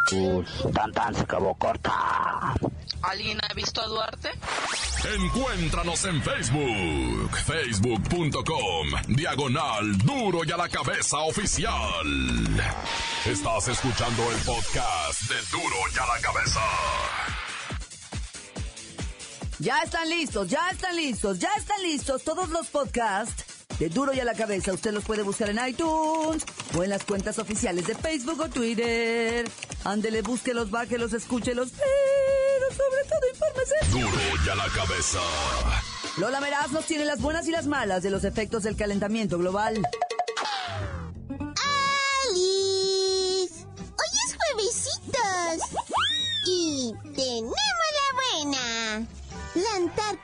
c... 0.08 0.44
Tan 0.72 0.92
tan 0.92 1.14
se 1.14 1.22
acabó 1.22 1.54
corta. 1.54 1.92
¿Alguien 3.02 3.38
ha 3.42 3.52
visto 3.54 3.82
a 3.82 3.87
Duarte? 3.87 4.30
Encuéntranos 5.16 6.04
en 6.04 6.23
Facebook, 6.23 7.37
facebook.com, 7.44 8.88
diagonal 9.09 9.99
duro 9.99 10.44
y 10.44 10.52
a 10.52 10.56
la 10.56 10.68
cabeza 10.68 11.18
oficial. 11.18 12.06
Estás 13.26 13.68
escuchando 13.68 14.30
el 14.30 14.38
podcast 14.38 15.23
de 15.23 15.37
duro 15.50 15.76
y 15.94 15.99
a 15.99 16.06
la 16.06 16.21
cabeza. 16.21 16.61
Ya 19.59 19.78
están 19.82 20.09
listos, 20.09 20.49
ya 20.49 20.71
están 20.71 20.97
listos, 20.97 21.38
ya 21.38 21.50
están 21.56 21.82
listos 21.82 22.23
todos 22.25 22.49
los 22.49 22.66
podcasts 22.68 23.44
de 23.78 23.88
Duro 23.88 24.12
y 24.12 24.21
a 24.21 24.25
la 24.25 24.35
cabeza. 24.35 24.73
Usted 24.73 24.92
los 24.92 25.04
puede 25.04 25.23
buscar 25.23 25.50
en 25.50 25.59
iTunes 25.66 26.44
o 26.76 26.85
en 26.85 26.90
las 26.90 27.04
cuentas 27.04 27.38
oficiales 27.38 27.87
de 27.87 27.94
Facebook 27.94 28.40
o 28.40 28.49
Twitter. 28.49 29.49
Ándele, 29.85 30.23
búsquelos, 30.23 30.71
bájelos, 30.71 31.12
escúchelos, 31.12 31.71
sobre 32.72 33.04
todo 33.08 33.20
infórmese. 33.32 33.74
Duro 33.90 34.22
y 34.44 34.48
a 34.48 34.54
la 34.54 34.68
cabeza. 34.68 35.20
Lola 36.18 36.40
Meraz 36.40 36.70
nos 36.72 36.84
tiene 36.84 37.04
las 37.04 37.20
buenas 37.20 37.48
y 37.48 37.50
las 37.50 37.66
malas 37.66 38.02
de 38.02 38.10
los 38.10 38.24
efectos 38.24 38.64
del 38.64 38.76
calentamiento 38.76 39.38
global. 39.38 39.80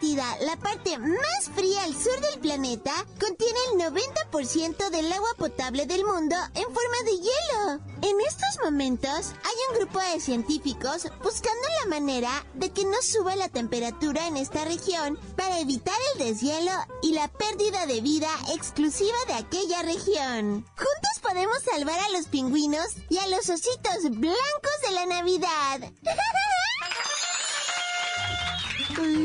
La 0.00 0.56
parte 0.56 0.96
más 0.96 1.50
fría 1.54 1.82
al 1.82 1.92
sur 1.92 2.18
del 2.20 2.38
planeta, 2.40 2.92
contiene 3.20 3.58
el 3.72 3.80
90% 3.80 4.90
del 4.90 5.12
agua 5.12 5.30
potable 5.36 5.86
del 5.86 6.04
mundo 6.04 6.36
en 6.54 6.62
forma 6.62 7.02
de 7.04 7.16
hielo. 7.16 7.80
En 8.02 8.20
estos 8.20 8.62
momentos 8.62 9.32
hay 9.42 9.56
un 9.70 9.78
grupo 9.78 9.98
de 9.98 10.20
científicos 10.20 11.08
buscando 11.22 11.66
la 11.82 11.90
manera 11.90 12.30
de 12.54 12.70
que 12.70 12.84
no 12.84 13.02
suba 13.02 13.34
la 13.34 13.48
temperatura 13.48 14.28
en 14.28 14.36
esta 14.36 14.64
región 14.64 15.18
para 15.36 15.58
evitar 15.58 15.98
el 16.14 16.26
deshielo 16.26 16.72
y 17.02 17.12
la 17.12 17.26
pérdida 17.28 17.86
de 17.86 18.00
vida 18.00 18.30
exclusiva 18.54 19.18
de 19.26 19.34
aquella 19.34 19.82
región. 19.82 20.64
Juntos 20.76 21.18
podemos 21.20 21.58
salvar 21.64 21.98
a 21.98 22.10
los 22.10 22.26
pingüinos 22.26 22.86
y 23.08 23.18
a 23.18 23.26
los 23.26 23.50
ositos 23.50 24.10
blancos 24.10 24.78
de 24.86 24.92
la 24.92 25.06
Navidad. 25.06 25.92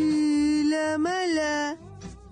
La 0.84 0.98
mala. 0.98 1.78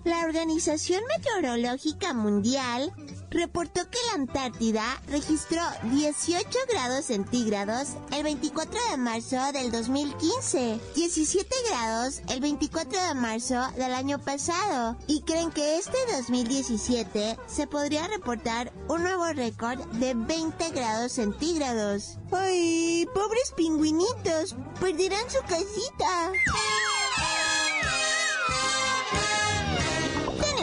La 0.04 0.24
Organización 0.26 1.02
Meteorológica 1.16 2.12
Mundial 2.12 2.92
reportó 3.30 3.88
que 3.88 3.98
la 4.08 4.14
Antártida 4.14 4.84
registró 5.08 5.62
18 5.84 6.46
grados 6.68 7.06
centígrados 7.06 7.88
el 8.12 8.24
24 8.24 8.78
de 8.90 8.96
marzo 8.98 9.36
del 9.52 9.72
2015, 9.72 10.80
17 10.94 11.48
grados 11.70 12.20
el 12.28 12.40
24 12.40 13.08
de 13.08 13.14
marzo 13.14 13.58
del 13.76 13.94
año 13.94 14.18
pasado 14.18 14.98
y 15.06 15.22
creen 15.22 15.50
que 15.50 15.78
este 15.78 15.96
2017 16.18 17.38
se 17.46 17.66
podría 17.66 18.06
reportar 18.06 18.70
un 18.88 19.02
nuevo 19.02 19.26
récord 19.32 19.80
de 19.92 20.12
20 20.12 20.70
grados 20.70 21.12
centígrados. 21.12 22.18
¡Ay, 22.32 23.08
pobres 23.14 23.52
pingüinitos! 23.56 24.56
Perderán 24.78 25.30
su 25.30 25.40
casita. 25.48 26.32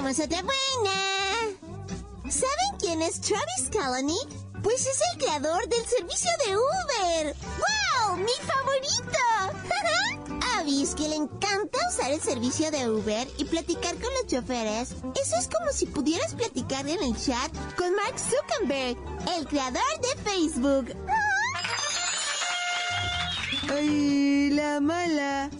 Tenemos 0.09 0.25
otra 0.25 0.41
buena. 0.41 2.31
¿Saben 2.31 2.79
quién 2.79 3.01
es 3.03 3.21
Travis 3.21 3.69
Kalanick? 3.71 4.27
Pues 4.63 4.87
es 4.87 4.99
el 5.13 5.19
creador 5.19 5.69
del 5.69 5.85
servicio 5.85 6.31
de 6.47 6.57
Uber. 6.57 7.35
¡Wow! 7.59 8.17
¡Mi 8.17 8.31
favorito! 8.41 9.19
Avis 10.57 10.95
que 10.95 11.09
le 11.09 11.15
encanta 11.15 11.77
usar 11.89 12.11
el 12.11 12.19
servicio 12.21 12.71
de 12.71 12.89
Uber 12.89 13.27
y 13.37 13.45
platicar 13.45 13.93
con 13.95 14.11
los 14.15 14.25
choferes. 14.25 14.95
Eso 15.21 15.35
es 15.37 15.47
como 15.47 15.71
si 15.71 15.85
pudieras 15.85 16.33
platicar 16.33 16.87
en 16.87 17.03
el 17.03 17.15
chat 17.15 17.51
con 17.77 17.93
Mark 17.93 18.15
Zuckerberg, 18.17 18.97
el 19.37 19.47
creador 19.47 19.83
de 20.01 20.23
Facebook. 20.23 20.95
¡Ay, 23.69 24.49
la 24.49 24.79
mala! 24.79 25.51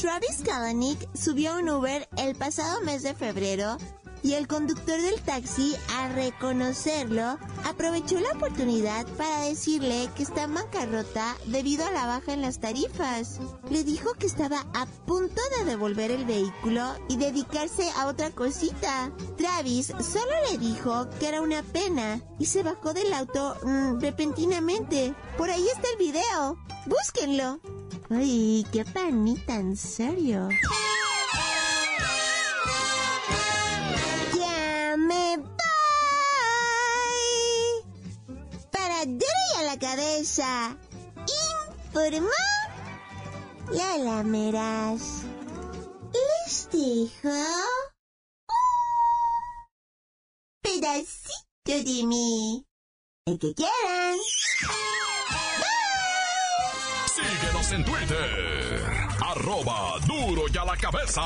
Travis 0.00 0.42
Kalanick 0.44 1.08
subió 1.14 1.58
un 1.58 1.68
Uber 1.68 2.08
el 2.16 2.34
pasado 2.34 2.80
mes 2.80 3.02
de 3.02 3.14
febrero 3.14 3.76
y 4.22 4.34
el 4.34 4.46
conductor 4.46 5.00
del 5.00 5.20
taxi, 5.20 5.74
al 5.96 6.14
reconocerlo, 6.14 7.38
aprovechó 7.64 8.20
la 8.20 8.30
oportunidad 8.30 9.06
para 9.16 9.40
decirle 9.40 10.08
que 10.14 10.22
está 10.22 10.44
en 10.44 10.54
bancarrota 10.54 11.36
debido 11.46 11.84
a 11.84 11.90
la 11.90 12.06
baja 12.06 12.32
en 12.32 12.40
las 12.40 12.60
tarifas. 12.60 13.40
Le 13.68 13.82
dijo 13.82 14.14
que 14.14 14.26
estaba 14.26 14.64
a 14.74 14.86
punto 14.86 15.42
de 15.58 15.64
devolver 15.64 16.12
el 16.12 16.24
vehículo 16.24 16.94
y 17.08 17.16
dedicarse 17.16 17.90
a 17.96 18.06
otra 18.06 18.30
cosita. 18.30 19.10
Travis 19.36 19.86
solo 19.86 20.32
le 20.50 20.58
dijo 20.58 21.10
que 21.18 21.26
era 21.26 21.42
una 21.42 21.64
pena 21.64 22.22
y 22.38 22.46
se 22.46 22.62
bajó 22.62 22.94
del 22.94 23.12
auto 23.12 23.56
mm, 23.64 24.00
repentinamente. 24.00 25.14
Por 25.36 25.50
ahí 25.50 25.66
está 25.66 25.88
el 25.90 25.98
video. 25.98 26.58
Búsquenlo. 26.86 27.81
Ay, 28.14 28.66
qué 28.70 28.84
panita, 28.84 29.54
en 29.54 29.74
serio. 29.74 30.46
Ya 34.36 34.96
me 34.98 35.38
voy. 35.38 35.48
Para 38.70 39.06
duro 39.06 39.58
a 39.60 39.62
la 39.62 39.78
cabeza. 39.78 40.76
Informó 41.88 42.28
Lola 43.70 44.22
Meras. 44.24 45.22
Les 46.12 46.68
dijo 46.70 47.28
un 47.28 48.44
pedacito 50.60 51.32
de 51.64 52.04
mí. 52.04 52.66
El 53.24 53.38
que 53.38 53.54
quieran. 53.54 54.18
Síguenos 57.32 57.72
en 57.72 57.84
Twitter. 57.84 58.82
Arroba 59.24 59.98
duro 60.06 60.42
y 60.52 60.58
a 60.58 60.64
la 60.66 60.76
cabeza. 60.76 61.22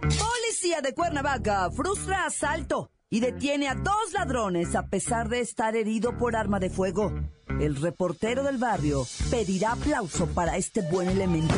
Policía 0.00 0.82
de 0.82 0.92
Cuernavaca 0.92 1.70
frustra 1.70 2.26
asalto 2.26 2.90
y 3.08 3.20
detiene 3.20 3.68
a 3.68 3.74
dos 3.74 4.12
ladrones 4.12 4.74
a 4.74 4.88
pesar 4.88 5.30
de 5.30 5.40
estar 5.40 5.76
herido 5.76 6.18
por 6.18 6.36
arma 6.36 6.60
de 6.60 6.68
fuego. 6.68 7.14
El 7.58 7.76
reportero 7.76 8.42
del 8.42 8.58
barrio 8.58 9.06
pedirá 9.30 9.72
aplauso 9.72 10.26
para 10.26 10.58
este 10.58 10.82
buen 10.82 11.08
elemento. 11.08 11.54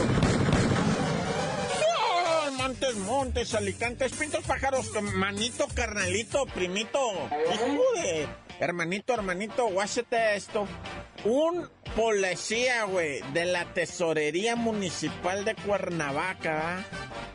Montes, 2.56 2.96
montes, 2.98 3.54
alicantes, 3.54 4.12
pintos, 4.12 4.44
pájaros, 4.44 4.90
manito, 5.14 5.66
carnalito, 5.74 6.44
primito, 6.46 7.00
hijo 7.52 7.66
de 7.96 8.28
hermanito, 8.60 9.14
hermanito, 9.14 9.68
guáchate 9.68 10.36
esto. 10.36 10.66
Un 11.24 11.68
policía, 11.96 12.84
güey, 12.84 13.20
de 13.32 13.44
la 13.44 13.72
tesorería 13.74 14.54
municipal 14.54 15.44
de 15.44 15.56
Cuernavaca, 15.56 16.84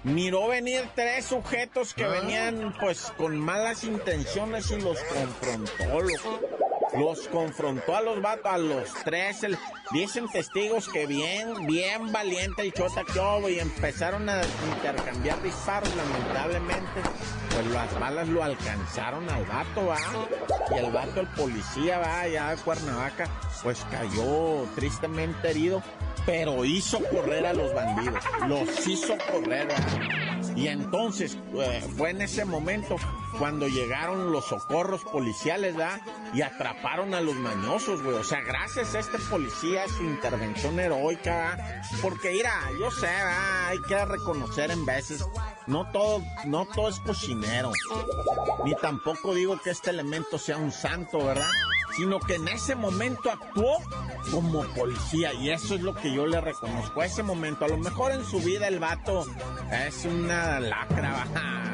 miró 0.04 0.48
venir 0.48 0.84
tres 0.96 1.26
sujetos 1.26 1.94
que 1.94 2.08
venían 2.08 2.74
pues 2.80 3.12
con 3.18 3.38
malas 3.38 3.84
intenciones 3.84 4.72
y 4.72 4.80
los 4.80 5.00
confrontó, 5.04 6.02
loco. 6.02 6.63
Los 6.98 7.28
confrontó 7.28 7.96
a 7.96 8.02
los 8.02 8.22
vatos, 8.22 8.46
a 8.46 8.58
los 8.58 8.94
tres. 9.04 9.44
El, 9.44 9.58
dicen 9.92 10.28
testigos 10.30 10.88
que 10.90 11.08
bien, 11.08 11.66
bien 11.66 12.12
valiente 12.12 12.62
el 12.62 12.74
chota 12.74 13.04
hubo 13.16 13.50
y 13.50 13.60
empezaron 13.60 14.30
a 14.30 14.42
intercambiar 14.76 15.42
disparos, 15.42 15.90
lamentablemente. 15.96 17.02
Pues 17.54 17.68
las 17.68 18.00
balas 18.00 18.28
lo 18.28 18.44
alcanzaron 18.44 19.28
al 19.30 19.46
vato, 19.46 19.88
va. 19.88 19.98
Y 20.72 20.80
el 20.80 20.92
vato, 20.92 21.22
el 21.22 21.28
policía, 21.28 22.00
va, 22.00 22.22
allá 22.22 22.50
de 22.50 22.58
Cuernavaca, 22.58 23.28
pues 23.64 23.86
cayó 23.90 24.68
tristemente 24.76 25.50
herido, 25.50 25.82
pero 26.26 26.64
hizo 26.64 27.00
correr 27.10 27.46
a 27.48 27.54
los 27.54 27.74
bandidos. 27.74 28.24
Los 28.48 28.88
hizo 28.88 29.16
correr. 29.32 29.68
Y 30.56 30.68
entonces 30.68 31.38
eh, 31.56 31.84
fue 31.98 32.12
en 32.12 32.22
ese 32.22 32.46
momento 32.46 32.96
cuando 33.38 33.68
llegaron 33.68 34.32
los 34.32 34.46
socorros 34.46 35.04
policiales, 35.04 35.76
¿verdad? 35.76 36.02
Y 36.34 36.42
atraparon 36.42 37.14
a 37.14 37.22
los 37.22 37.36
mañosos, 37.36 38.02
güey. 38.04 38.16
O 38.16 38.24
sea, 38.24 38.42
gracias 38.42 38.94
a 38.96 39.00
este 39.00 39.18
policía, 39.30 39.88
su 39.88 40.04
intervención 40.04 40.80
heroica, 40.80 41.36
¿verdad? 41.36 41.82
Porque, 42.02 42.32
mira, 42.32 42.54
yo 42.80 42.92
sé, 42.92 43.08
¿verdad? 43.08 43.68
Hay 43.68 43.82
que 43.82 44.06
reconocer 44.06 44.72
en 44.72 44.86
veces, 44.86 45.26
no 45.68 45.90
todo, 45.92 46.24
no 46.46 46.66
todo 46.68 46.90
es 46.90 47.00
cocinero. 47.00 47.72
Ni 48.66 48.76
tampoco 48.76 49.34
digo 49.34 49.60
que 49.60 49.72
este 49.72 49.90
elemento 49.90 50.38
sea 50.38 50.58
un 50.58 50.72
santo, 50.72 51.26
¿verdad? 51.26 51.50
Sino 51.96 52.20
que 52.20 52.36
en 52.36 52.48
ese 52.48 52.76
momento 52.76 53.30
actuó 53.30 53.78
como 54.32 54.64
policía 54.74 55.34
y 55.34 55.50
eso 55.50 55.76
es 55.76 55.82
lo 55.82 55.94
que 55.94 56.14
yo 56.14 56.26
le 56.26 56.42
reconozco 56.42 57.02
a 57.02 57.06
ese 57.06 57.24
momento. 57.24 57.66
A 57.66 57.68
lo 57.68 57.78
mejor 57.78 58.12
en 58.12 58.26
su 58.26 58.40
vida 58.40 58.68
el 58.68 58.80
vato 58.80 59.26
es 59.72 60.06
una 60.06 60.60
lacra, 60.60 61.26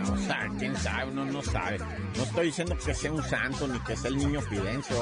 o 0.12 0.18
sea, 0.18 0.50
quién 0.58 0.76
sabe, 0.76 1.12
uno 1.12 1.26
no 1.26 1.42
sabe. 1.42 1.80
No 1.80 2.24
estoy 2.24 2.48
diciendo 2.48 2.78
que 2.78 2.94
sea 2.94 3.12
un 3.12 3.24
santo 3.24 3.68
ni 3.68 3.80
que 3.80 3.96
sea 3.96 4.10
el 4.10 4.18
niño 4.18 4.42
Fidencio, 4.42 4.96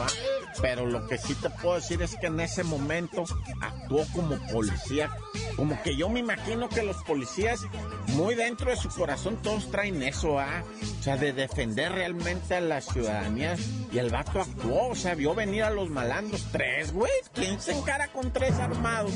pero 0.61 0.85
lo 0.85 1.07
que 1.07 1.17
sí 1.17 1.35
te 1.35 1.49
puedo 1.49 1.75
decir 1.75 2.01
es 2.01 2.15
que 2.15 2.27
en 2.27 2.39
ese 2.39 2.63
momento 2.63 3.23
actuó 3.61 4.05
como 4.13 4.37
policía. 4.51 5.09
Como 5.55 5.81
que 5.81 5.95
yo 5.95 6.09
me 6.09 6.19
imagino 6.19 6.69
que 6.69 6.83
los 6.83 6.97
policías, 7.03 7.61
muy 8.09 8.35
dentro 8.35 8.69
de 8.69 8.77
su 8.77 8.89
corazón, 8.89 9.37
todos 9.41 9.71
traen 9.71 10.03
eso, 10.03 10.39
¿ah? 10.39 10.63
O 10.99 11.03
sea, 11.03 11.17
de 11.17 11.33
defender 11.33 11.91
realmente 11.91 12.55
a 12.55 12.61
la 12.61 12.81
ciudadanía. 12.81 13.55
Y 13.91 13.97
el 13.97 14.09
vato 14.09 14.41
actuó, 14.41 14.89
o 14.89 14.95
sea, 14.95 15.06
vio 15.15 15.35
venir 15.35 15.63
a 15.63 15.69
los 15.69 15.89
malandros. 15.89 16.45
Tres, 16.51 16.93
güey. 16.93 17.11
¿Quién 17.33 17.59
se 17.59 17.71
encara 17.71 18.07
con 18.09 18.31
tres 18.31 18.53
armados? 18.55 19.11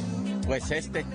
Pues 0.45 0.71
este, 0.71 1.05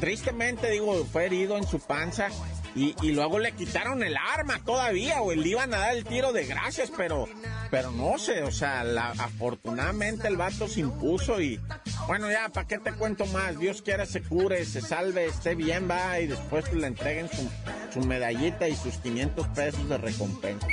tristemente 0.00 0.70
digo, 0.70 1.04
fue 1.06 1.26
herido 1.26 1.56
en 1.56 1.66
su 1.66 1.80
panza 1.80 2.28
y, 2.76 2.94
y, 3.00 3.12
luego 3.12 3.38
le 3.38 3.52
quitaron 3.52 4.02
el 4.02 4.18
arma 4.18 4.60
todavía, 4.62 5.22
o 5.22 5.32
le 5.32 5.48
iban 5.48 5.72
a 5.72 5.78
dar 5.78 5.96
el 5.96 6.04
tiro 6.04 6.34
de 6.34 6.44
gracias, 6.44 6.92
pero, 6.94 7.26
pero 7.70 7.90
no 7.90 8.18
sé, 8.18 8.42
o 8.42 8.50
sea, 8.50 8.82
afortunadamente 9.18 10.28
el 10.28 10.36
vato 10.36 10.68
se 10.68 10.80
impuso 10.80 11.40
y, 11.40 11.58
bueno, 12.06 12.30
ya, 12.30 12.50
¿para 12.50 12.66
qué 12.66 12.78
te 12.78 12.92
cuento 12.92 13.24
más? 13.26 13.58
Dios 13.58 13.80
quiera 13.80 14.04
se 14.04 14.22
cure, 14.22 14.62
se 14.66 14.82
salve, 14.82 15.24
esté 15.24 15.54
bien, 15.54 15.88
va, 15.90 16.20
y 16.20 16.26
después 16.26 16.70
le 16.74 16.86
entreguen 16.86 17.30
su, 17.30 17.50
su 17.94 18.06
medallita 18.06 18.68
y 18.68 18.76
sus 18.76 18.98
500 18.98 19.48
pesos 19.48 19.88
de 19.88 19.96
recompensa. 19.96 20.66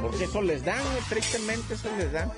Porque 0.00 0.24
eso 0.24 0.42
les 0.42 0.64
dan, 0.64 0.82
tristemente 1.08 1.74
eso 1.74 1.88
les 1.98 2.12
dan. 2.12 2.30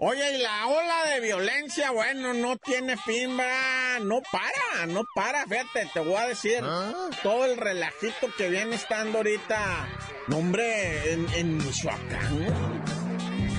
Oye, 0.00 0.36
y 0.36 0.42
la 0.42 0.68
ola 0.68 1.10
de 1.12 1.20
violencia, 1.20 1.90
bueno, 1.90 2.32
no 2.32 2.56
tiene 2.56 2.96
fin, 2.96 3.36
¿verdad? 3.36 3.98
No 4.02 4.22
para, 4.30 4.86
no 4.86 5.02
para. 5.12 5.44
Fíjate, 5.44 5.90
te 5.92 5.98
voy 5.98 6.14
a 6.14 6.28
decir, 6.28 6.62
todo 7.24 7.44
el 7.46 7.56
relajito 7.56 8.28
que 8.36 8.48
viene 8.48 8.76
estando 8.76 9.18
ahorita, 9.18 9.88
no, 10.28 10.38
hombre, 10.38 11.12
en, 11.12 11.26
en 11.34 11.56
Michoacán. 11.56 12.84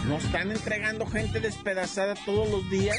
Nos 0.06 0.24
están 0.24 0.52
entregando 0.52 1.06
gente 1.06 1.42
despedazada 1.42 2.16
todos 2.26 2.50
los 2.50 2.70
días. 2.70 2.98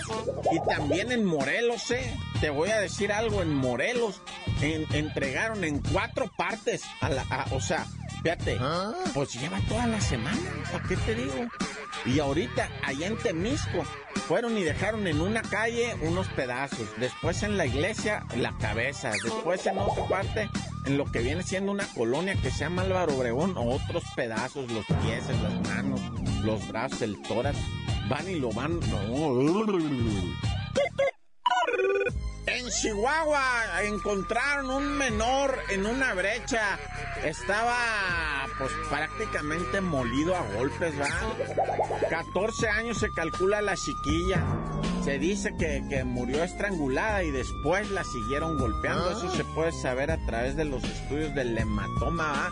Y 0.52 0.61
también 0.69 1.11
en 1.11 1.25
Morelos, 1.25 1.90
¿eh? 1.90 2.14
Te 2.43 2.50
voy 2.50 2.71
a 2.71 2.79
decir 2.79 3.11
algo, 3.11 3.40
en 3.40 3.55
Morelos 3.55 4.21
en, 4.61 4.87
entregaron 4.95 5.64
en 5.64 5.81
cuatro 5.81 6.31
partes 6.37 6.83
a 7.00 7.09
la, 7.09 7.23
a, 7.23 7.47
o 7.52 7.61
sea, 7.61 7.87
fíjate, 8.23 8.61
pues 9.15 9.33
lleva 9.35 9.61
toda 9.69 9.87
la 9.87 10.00
semana, 10.00 10.39
¿para 10.71 10.85
qué 10.85 10.97
te 10.97 11.15
digo? 11.15 11.49
Y 12.05 12.19
ahorita, 12.19 12.68
allá 12.83 13.07
en 13.07 13.16
Temisco, 13.16 13.85
fueron 14.27 14.57
y 14.57 14.62
dejaron 14.62 15.07
en 15.07 15.21
una 15.21 15.42
calle 15.42 15.94
unos 16.03 16.29
pedazos, 16.29 16.88
después 16.99 17.42
en 17.42 17.57
la 17.57 17.66
iglesia 17.66 18.25
la 18.37 18.57
cabeza, 18.59 19.11
después 19.11 19.66
en 19.66 19.79
otra 19.79 20.05
parte, 20.07 20.51
en 20.87 20.97
lo 20.97 21.05
que 21.05 21.21
viene 21.21 21.42
siendo 21.42 21.73
una 21.73 21.87
colonia 21.94 22.35
que 22.35 22.51
se 22.51 22.61
llama 22.61 22.83
Álvaro 22.83 23.16
Obregón, 23.16 23.55
otros 23.57 24.05
pedazos, 24.16 24.71
los 24.71 24.87
pies, 25.03 25.25
las 25.42 25.68
manos, 25.68 26.01
los 26.42 26.66
brazos, 26.68 27.03
el 27.03 27.21
tórax, 27.23 27.59
van 28.09 28.29
y 28.29 28.37
lo 28.37 28.51
van... 28.53 28.81
En 32.46 32.68
Chihuahua 32.68 33.83
encontraron 33.85 34.70
un 34.70 34.96
menor 34.96 35.59
en 35.70 35.87
una 35.87 36.14
brecha. 36.14 36.79
Estaba 37.24 37.76
pues 38.59 38.72
prácticamente 38.88 39.81
molido 39.81 40.37
a 40.37 40.42
golpes, 40.55 40.96
¿verdad? 40.96 41.33
14 42.09 42.68
años 42.68 42.98
se 42.98 43.11
calcula 43.12 43.61
la 43.61 43.76
chiquilla. 43.76 44.42
Se 45.05 45.18
dice 45.18 45.55
que, 45.59 45.83
que 45.88 46.05
murió 46.05 46.42
estrangulada 46.42 47.22
y 47.22 47.31
después 47.31 47.90
la 47.90 48.05
siguieron 48.05 48.59
golpeando. 48.59 49.11
Eso 49.11 49.31
se 49.35 49.44
puede 49.44 49.72
saber 49.72 50.11
a 50.11 50.18
través 50.26 50.57
de 50.57 50.64
los 50.64 50.83
estudios 50.85 51.35
del 51.35 51.57
hematoma, 51.57 52.33
¿verdad? 52.33 52.50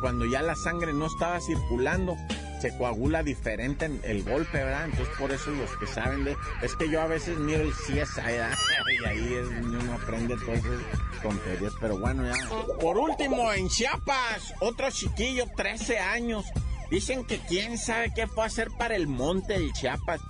Cuando 0.00 0.26
ya 0.26 0.42
la 0.42 0.54
sangre 0.54 0.92
no 0.92 1.06
estaba 1.06 1.40
circulando 1.40 2.16
se 2.60 2.76
coagula 2.76 3.22
diferente 3.22 3.84
en 3.86 4.00
el 4.04 4.22
golpe, 4.22 4.58
¿verdad? 4.58 4.86
Entonces 4.86 5.14
por 5.18 5.32
eso 5.32 5.50
los 5.50 5.70
que 5.76 5.86
saben 5.86 6.24
de... 6.24 6.36
Es 6.62 6.74
que 6.76 6.88
yo 6.90 7.00
a 7.00 7.06
veces 7.06 7.38
miro 7.38 7.62
el 7.62 7.72
CSI, 7.72 8.22
¿verdad? 8.22 8.54
Y 9.02 9.04
ahí 9.04 9.34
es 9.34 9.48
uno 9.64 9.92
aprende 9.94 10.36
todas 10.36 10.60
esas 10.60 11.22
tonterías, 11.22 11.72
pero 11.80 11.98
bueno, 11.98 12.24
ya. 12.24 12.34
Por 12.80 12.96
último, 12.96 13.52
en 13.52 13.68
Chiapas, 13.68 14.54
otro 14.60 14.90
chiquillo, 14.90 15.44
13 15.54 15.98
años. 15.98 16.46
Dicen 16.90 17.24
que 17.24 17.38
quién 17.40 17.78
sabe 17.78 18.12
qué 18.14 18.26
fue 18.26 18.44
a 18.44 18.46
hacer 18.46 18.68
para 18.78 18.94
el 18.94 19.06
monte 19.06 19.54
del 19.54 19.72
Chiapas. 19.72 20.20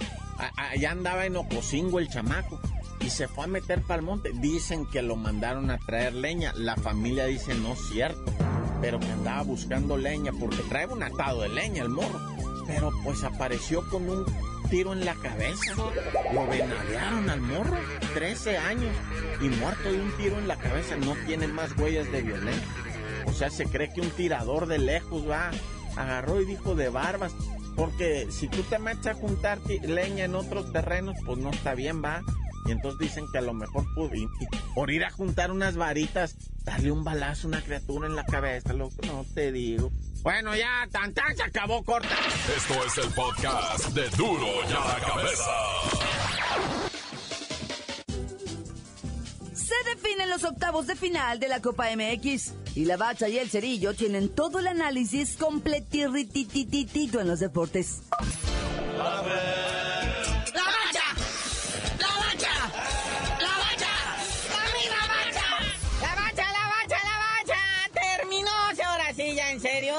allá 0.56 0.90
andaba 0.90 1.26
en 1.26 1.36
Ocosingo 1.36 1.98
el 1.98 2.08
chamaco 2.08 2.58
y 3.00 3.10
se 3.10 3.28
fue 3.28 3.44
a 3.44 3.48
meter 3.48 3.82
para 3.82 4.00
el 4.00 4.06
monte. 4.06 4.32
Dicen 4.34 4.86
que 4.86 5.02
lo 5.02 5.16
mandaron 5.16 5.70
a 5.70 5.78
traer 5.78 6.14
leña. 6.14 6.52
La 6.56 6.76
familia 6.76 7.26
dice 7.26 7.54
no 7.54 7.74
es 7.74 7.80
cierto, 7.92 8.32
pero 8.80 9.00
que 9.00 9.10
andaba 9.10 9.42
buscando 9.42 9.96
leña 9.96 10.32
porque 10.38 10.62
trae 10.68 10.86
un 10.86 11.02
atado 11.02 11.42
de 11.42 11.48
leña 11.48 11.82
el 11.82 11.88
morro. 11.88 12.20
Pero 12.66 12.90
pues 13.04 13.22
apareció 13.22 13.88
con 13.88 14.08
un 14.08 14.26
tiro 14.68 14.92
en 14.92 15.04
la 15.04 15.14
cabeza. 15.14 15.74
Lo 16.32 16.46
venadearon 16.46 17.30
al 17.30 17.40
morro, 17.40 17.76
13 18.14 18.58
años, 18.58 18.92
y 19.40 19.48
muerto 19.48 19.92
de 19.92 20.00
un 20.00 20.16
tiro 20.16 20.38
en 20.38 20.48
la 20.48 20.56
cabeza. 20.56 20.96
No 20.96 21.14
tiene 21.26 21.46
más 21.46 21.76
huellas 21.78 22.10
de 22.10 22.22
violencia. 22.22 22.66
O 23.26 23.32
sea, 23.32 23.50
se 23.50 23.66
cree 23.66 23.92
que 23.92 24.00
un 24.00 24.10
tirador 24.10 24.66
de 24.66 24.78
lejos 24.78 25.28
va, 25.28 25.50
agarró 25.96 26.40
y 26.40 26.46
dijo 26.46 26.74
de 26.74 26.88
barbas. 26.88 27.34
Porque 27.76 28.28
si 28.30 28.48
tú 28.48 28.62
te 28.62 28.78
metes 28.78 29.06
a 29.06 29.14
juntar 29.14 29.58
leña 29.82 30.24
en 30.24 30.34
otros 30.34 30.72
terrenos, 30.72 31.16
pues 31.24 31.38
no 31.38 31.50
está 31.50 31.74
bien, 31.74 32.02
va. 32.02 32.22
Y 32.66 32.72
entonces 32.72 32.98
dicen 32.98 33.26
que 33.30 33.38
a 33.38 33.42
lo 33.42 33.54
mejor 33.54 33.84
pude, 33.94 34.28
por 34.74 34.90
ir 34.90 35.04
a 35.04 35.10
juntar 35.10 35.50
unas 35.50 35.76
varitas, 35.76 36.36
darle 36.64 36.90
un 36.90 37.04
balazo 37.04 37.46
a 37.46 37.48
una 37.48 37.62
criatura 37.62 38.06
en 38.08 38.16
la 38.16 38.24
cabeza, 38.24 38.72
loco, 38.72 38.96
no 39.06 39.24
te 39.34 39.52
digo. 39.52 39.90
Bueno, 40.22 40.56
ya, 40.56 40.88
tan 40.90 41.14
tan 41.14 41.36
se 41.36 41.44
acabó 41.44 41.84
corta. 41.84 42.08
Esto 42.56 42.74
es 42.84 42.98
el 42.98 43.12
podcast 43.14 43.88
de 43.90 44.08
Duro 44.16 44.46
ya 44.68 44.80
la 44.80 44.98
cabeza. 45.06 45.50
Se 49.52 49.74
definen 49.90 50.28
los 50.30 50.42
octavos 50.44 50.86
de 50.86 50.96
final 50.96 51.38
de 51.38 51.48
la 51.48 51.60
Copa 51.60 51.86
MX. 51.94 52.54
Y 52.74 52.84
la 52.84 52.96
Bacha 52.96 53.28
y 53.28 53.38
el 53.38 53.48
Cerillo 53.48 53.94
tienen 53.94 54.28
todo 54.28 54.58
el 54.58 54.66
análisis 54.66 55.36
completirritititito 55.36 57.20
en 57.20 57.28
los 57.28 57.40
deportes. 57.40 58.02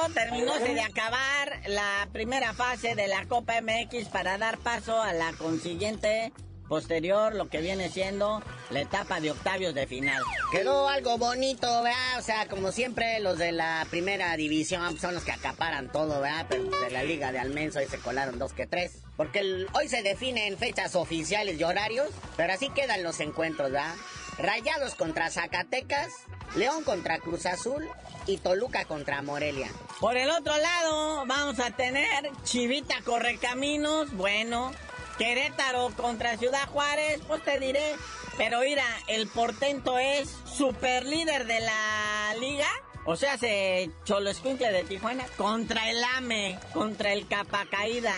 Terminó 0.10 0.58
de 0.60 0.82
acabar 0.82 1.62
la 1.68 2.08
primera 2.12 2.54
fase 2.54 2.96
de 2.96 3.08
la 3.08 3.26
Copa 3.26 3.62
MX 3.62 4.10
para 4.10 4.38
dar 4.38 4.58
paso 4.58 5.02
a 5.02 5.14
la 5.14 5.34
consiguiente 5.34 6.32
posterior, 6.68 7.34
lo 7.34 7.50
que 7.50 7.62
viene 7.62 7.90
siendo 7.90 8.44
la 8.70 8.82
etapa 8.82 9.20
de 9.20 9.32
octavios 9.32 9.74
de 9.74 9.88
final. 9.88 10.22
Quedó 10.52 10.90
algo 10.90 11.18
bonito, 11.18 11.68
¿verdad? 11.82 12.20
O 12.20 12.22
sea, 12.22 12.48
como 12.48 12.72
siempre, 12.72 13.20
los 13.20 13.38
de 13.38 13.52
la 13.52 13.88
primera 13.90 14.36
división 14.36 15.00
son 15.00 15.14
los 15.14 15.24
que 15.24 15.32
acaparan 15.32 15.92
todo, 15.92 16.22
¿verdad? 16.22 16.46
Pero 16.50 16.64
de 16.66 16.92
la 16.92 17.04
liga 17.04 17.32
de 17.32 17.40
Almenso 17.40 17.80
ahí 17.80 17.88
se 17.88 18.00
colaron 18.00 18.38
dos 18.38 18.54
que 18.54 18.68
tres. 18.68 19.00
Porque 19.16 19.66
hoy 19.74 19.88
se 19.88 20.04
definen 20.04 20.58
fechas 20.58 20.96
oficiales 20.96 21.60
y 21.60 21.64
horarios, 21.64 22.10
pero 22.36 22.54
así 22.54 22.70
quedan 22.70 23.04
los 23.04 23.20
encuentros, 23.20 23.72
¿verdad? 23.72 23.96
Rayados 24.38 24.96
contra 24.96 25.32
Zacatecas, 25.32 26.10
León 26.56 26.84
contra 26.84 27.20
Cruz 27.20 27.46
Azul 27.46 27.88
y 28.26 28.38
Toluca 28.38 28.86
contra 28.86 29.22
Morelia. 29.22 29.70
Por 30.00 30.18
el 30.18 30.30
otro 30.30 30.56
lado, 30.58 31.26
vamos 31.26 31.60
a 31.60 31.72
tener 31.72 32.30
Chivita 32.44 33.02
Correcaminos, 33.04 34.12
bueno, 34.14 34.72
Querétaro 35.18 35.90
contra 35.96 36.38
Ciudad 36.38 36.68
Juárez, 36.70 37.22
pues 37.28 37.44
te 37.44 37.60
diré. 37.60 37.96
Pero 38.38 38.60
mira, 38.60 38.86
el 39.08 39.28
portento 39.28 39.98
es 39.98 40.30
super 40.46 41.06
líder 41.06 41.48
de 41.48 41.60
la 41.60 42.36
liga. 42.40 42.70
O 43.06 43.16
sea, 43.16 43.38
se 43.38 43.90
Cholo 44.04 44.32
de 44.34 44.86
Tijuana 44.88 45.26
contra 45.38 45.90
el 45.90 46.04
AME, 46.04 46.60
contra 46.74 47.14
el 47.14 47.28
Capacaída, 47.28 48.14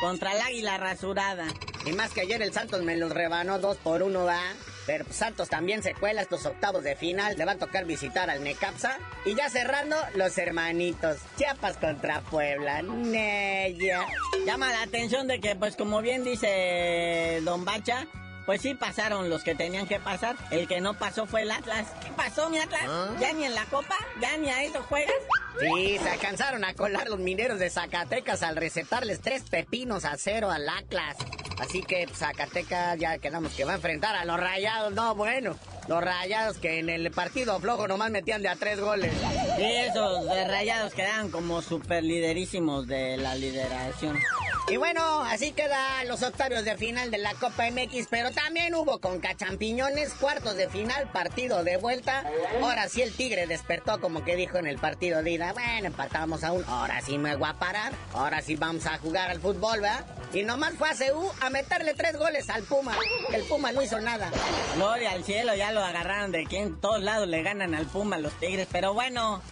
contra 0.00 0.32
el 0.32 0.40
Águila 0.40 0.78
Rasurada. 0.78 1.46
Y 1.84 1.92
más 1.92 2.12
que 2.12 2.22
ayer 2.22 2.40
el 2.42 2.52
Santos 2.52 2.82
me 2.82 2.96
los 2.96 3.12
rebanó 3.12 3.58
dos 3.58 3.76
por 3.76 4.02
uno, 4.02 4.24
va. 4.24 4.40
Pero 4.86 5.04
Santos 5.10 5.48
también 5.48 5.82
se 5.82 5.94
cuela 5.94 6.22
estos 6.22 6.44
octavos 6.46 6.84
de 6.84 6.96
final. 6.96 7.36
Le 7.36 7.44
va 7.44 7.52
a 7.52 7.58
tocar 7.58 7.84
visitar 7.84 8.30
al 8.30 8.44
Necapsa. 8.44 8.98
Y 9.24 9.34
ya 9.34 9.48
cerrando, 9.48 9.96
los 10.14 10.36
hermanitos. 10.38 11.18
Chiapas 11.36 11.76
contra 11.76 12.20
Puebla. 12.20 12.82
Neya. 12.82 14.06
Llama 14.46 14.70
la 14.70 14.82
atención 14.82 15.26
de 15.26 15.40
que, 15.40 15.56
pues 15.56 15.76
como 15.76 16.02
bien 16.02 16.24
dice 16.24 17.40
Don 17.44 17.64
Bacha, 17.64 18.06
pues 18.46 18.60
sí 18.60 18.74
pasaron 18.74 19.30
los 19.30 19.42
que 19.42 19.54
tenían 19.54 19.86
que 19.86 19.98
pasar. 19.98 20.36
El 20.50 20.68
que 20.68 20.80
no 20.80 20.94
pasó 20.94 21.26
fue 21.26 21.42
el 21.42 21.50
Atlas. 21.50 21.86
¿Qué 22.02 22.10
pasó, 22.10 22.50
mi 22.50 22.58
Atlas? 22.58 22.82
¿Ah? 22.86 23.10
¿Ya 23.20 23.32
ni 23.32 23.44
en 23.44 23.54
la 23.54 23.64
Copa? 23.66 23.96
¿Ya 24.20 24.36
ni 24.36 24.50
a 24.50 24.62
eso 24.62 24.82
juegas? 24.82 25.14
Sí, 25.60 25.98
se 26.02 26.10
alcanzaron 26.10 26.64
a 26.64 26.74
colar 26.74 27.08
los 27.08 27.18
mineros 27.18 27.58
de 27.58 27.70
Zacatecas 27.70 28.42
al 28.42 28.56
recetarles 28.56 29.20
tres 29.20 29.42
pepinos 29.48 30.04
a 30.04 30.16
cero 30.16 30.50
al 30.50 30.68
Atlas. 30.68 31.16
Así 31.58 31.82
que 31.82 32.06
Zacatecas 32.08 32.98
ya 32.98 33.18
quedamos 33.18 33.52
que 33.54 33.64
va 33.64 33.72
a 33.72 33.76
enfrentar 33.76 34.16
a 34.16 34.24
los 34.24 34.38
rayados. 34.38 34.92
No, 34.92 35.14
bueno. 35.14 35.56
Los 35.86 36.02
rayados 36.02 36.56
que 36.56 36.78
en 36.78 36.88
el 36.88 37.10
partido 37.10 37.60
flojo 37.60 37.86
nomás 37.86 38.10
metían 38.10 38.42
de 38.42 38.48
a 38.48 38.56
tres 38.56 38.80
goles. 38.80 39.12
Y 39.58 39.62
esos 39.62 40.24
de 40.26 40.48
rayados 40.48 40.94
quedaban 40.94 41.30
como 41.30 41.60
super 41.60 42.02
liderísimos 42.02 42.86
de 42.86 43.18
la 43.18 43.34
lideración. 43.34 44.18
Y 44.66 44.78
bueno, 44.78 45.22
así 45.24 45.52
quedan 45.52 46.08
los 46.08 46.22
octavios 46.22 46.64
de 46.64 46.74
final 46.78 47.10
de 47.10 47.18
la 47.18 47.34
Copa 47.34 47.70
MX, 47.70 48.06
pero 48.08 48.30
también 48.30 48.74
hubo 48.74 48.98
con 48.98 49.20
cachampiñones, 49.20 50.14
cuartos 50.14 50.56
de 50.56 50.70
final, 50.70 51.06
partido 51.12 51.62
de 51.62 51.76
vuelta. 51.76 52.24
Ahora 52.62 52.88
sí 52.88 53.02
el 53.02 53.12
Tigre 53.12 53.46
despertó 53.46 54.00
como 54.00 54.24
que 54.24 54.36
dijo 54.36 54.56
en 54.56 54.66
el 54.66 54.78
partido 54.78 55.22
de 55.22 55.32
ida, 55.32 55.52
bueno, 55.52 55.88
empatamos 55.88 56.44
aún, 56.44 56.64
ahora 56.66 57.02
sí 57.02 57.18
me 57.18 57.36
voy 57.36 57.50
a 57.50 57.54
parar, 57.54 57.92
ahora 58.14 58.40
sí 58.40 58.56
vamos 58.56 58.86
a 58.86 58.96
jugar 58.96 59.30
al 59.30 59.38
fútbol, 59.38 59.82
¿verdad? 59.82 60.06
Y 60.32 60.44
nomás 60.44 60.72
fue 60.78 60.88
a 60.88 60.94
CU 60.94 61.30
a 61.42 61.50
meterle 61.50 61.92
tres 61.92 62.16
goles 62.16 62.48
al 62.48 62.62
Puma. 62.62 62.96
El 63.34 63.42
Puma 63.42 63.70
no 63.70 63.82
hizo 63.82 64.00
nada. 64.00 64.30
Gloria 64.76 65.10
al 65.10 65.24
cielo, 65.24 65.54
ya 65.54 65.72
lo 65.72 65.84
agarraron 65.84 66.32
de 66.32 66.46
que 66.46 66.60
en 66.60 66.80
todos 66.80 67.02
lados 67.02 67.28
le 67.28 67.42
ganan 67.42 67.74
al 67.74 67.84
Puma 67.84 68.16
los 68.16 68.32
Tigres, 68.40 68.66
pero 68.72 68.94
bueno, 68.94 69.42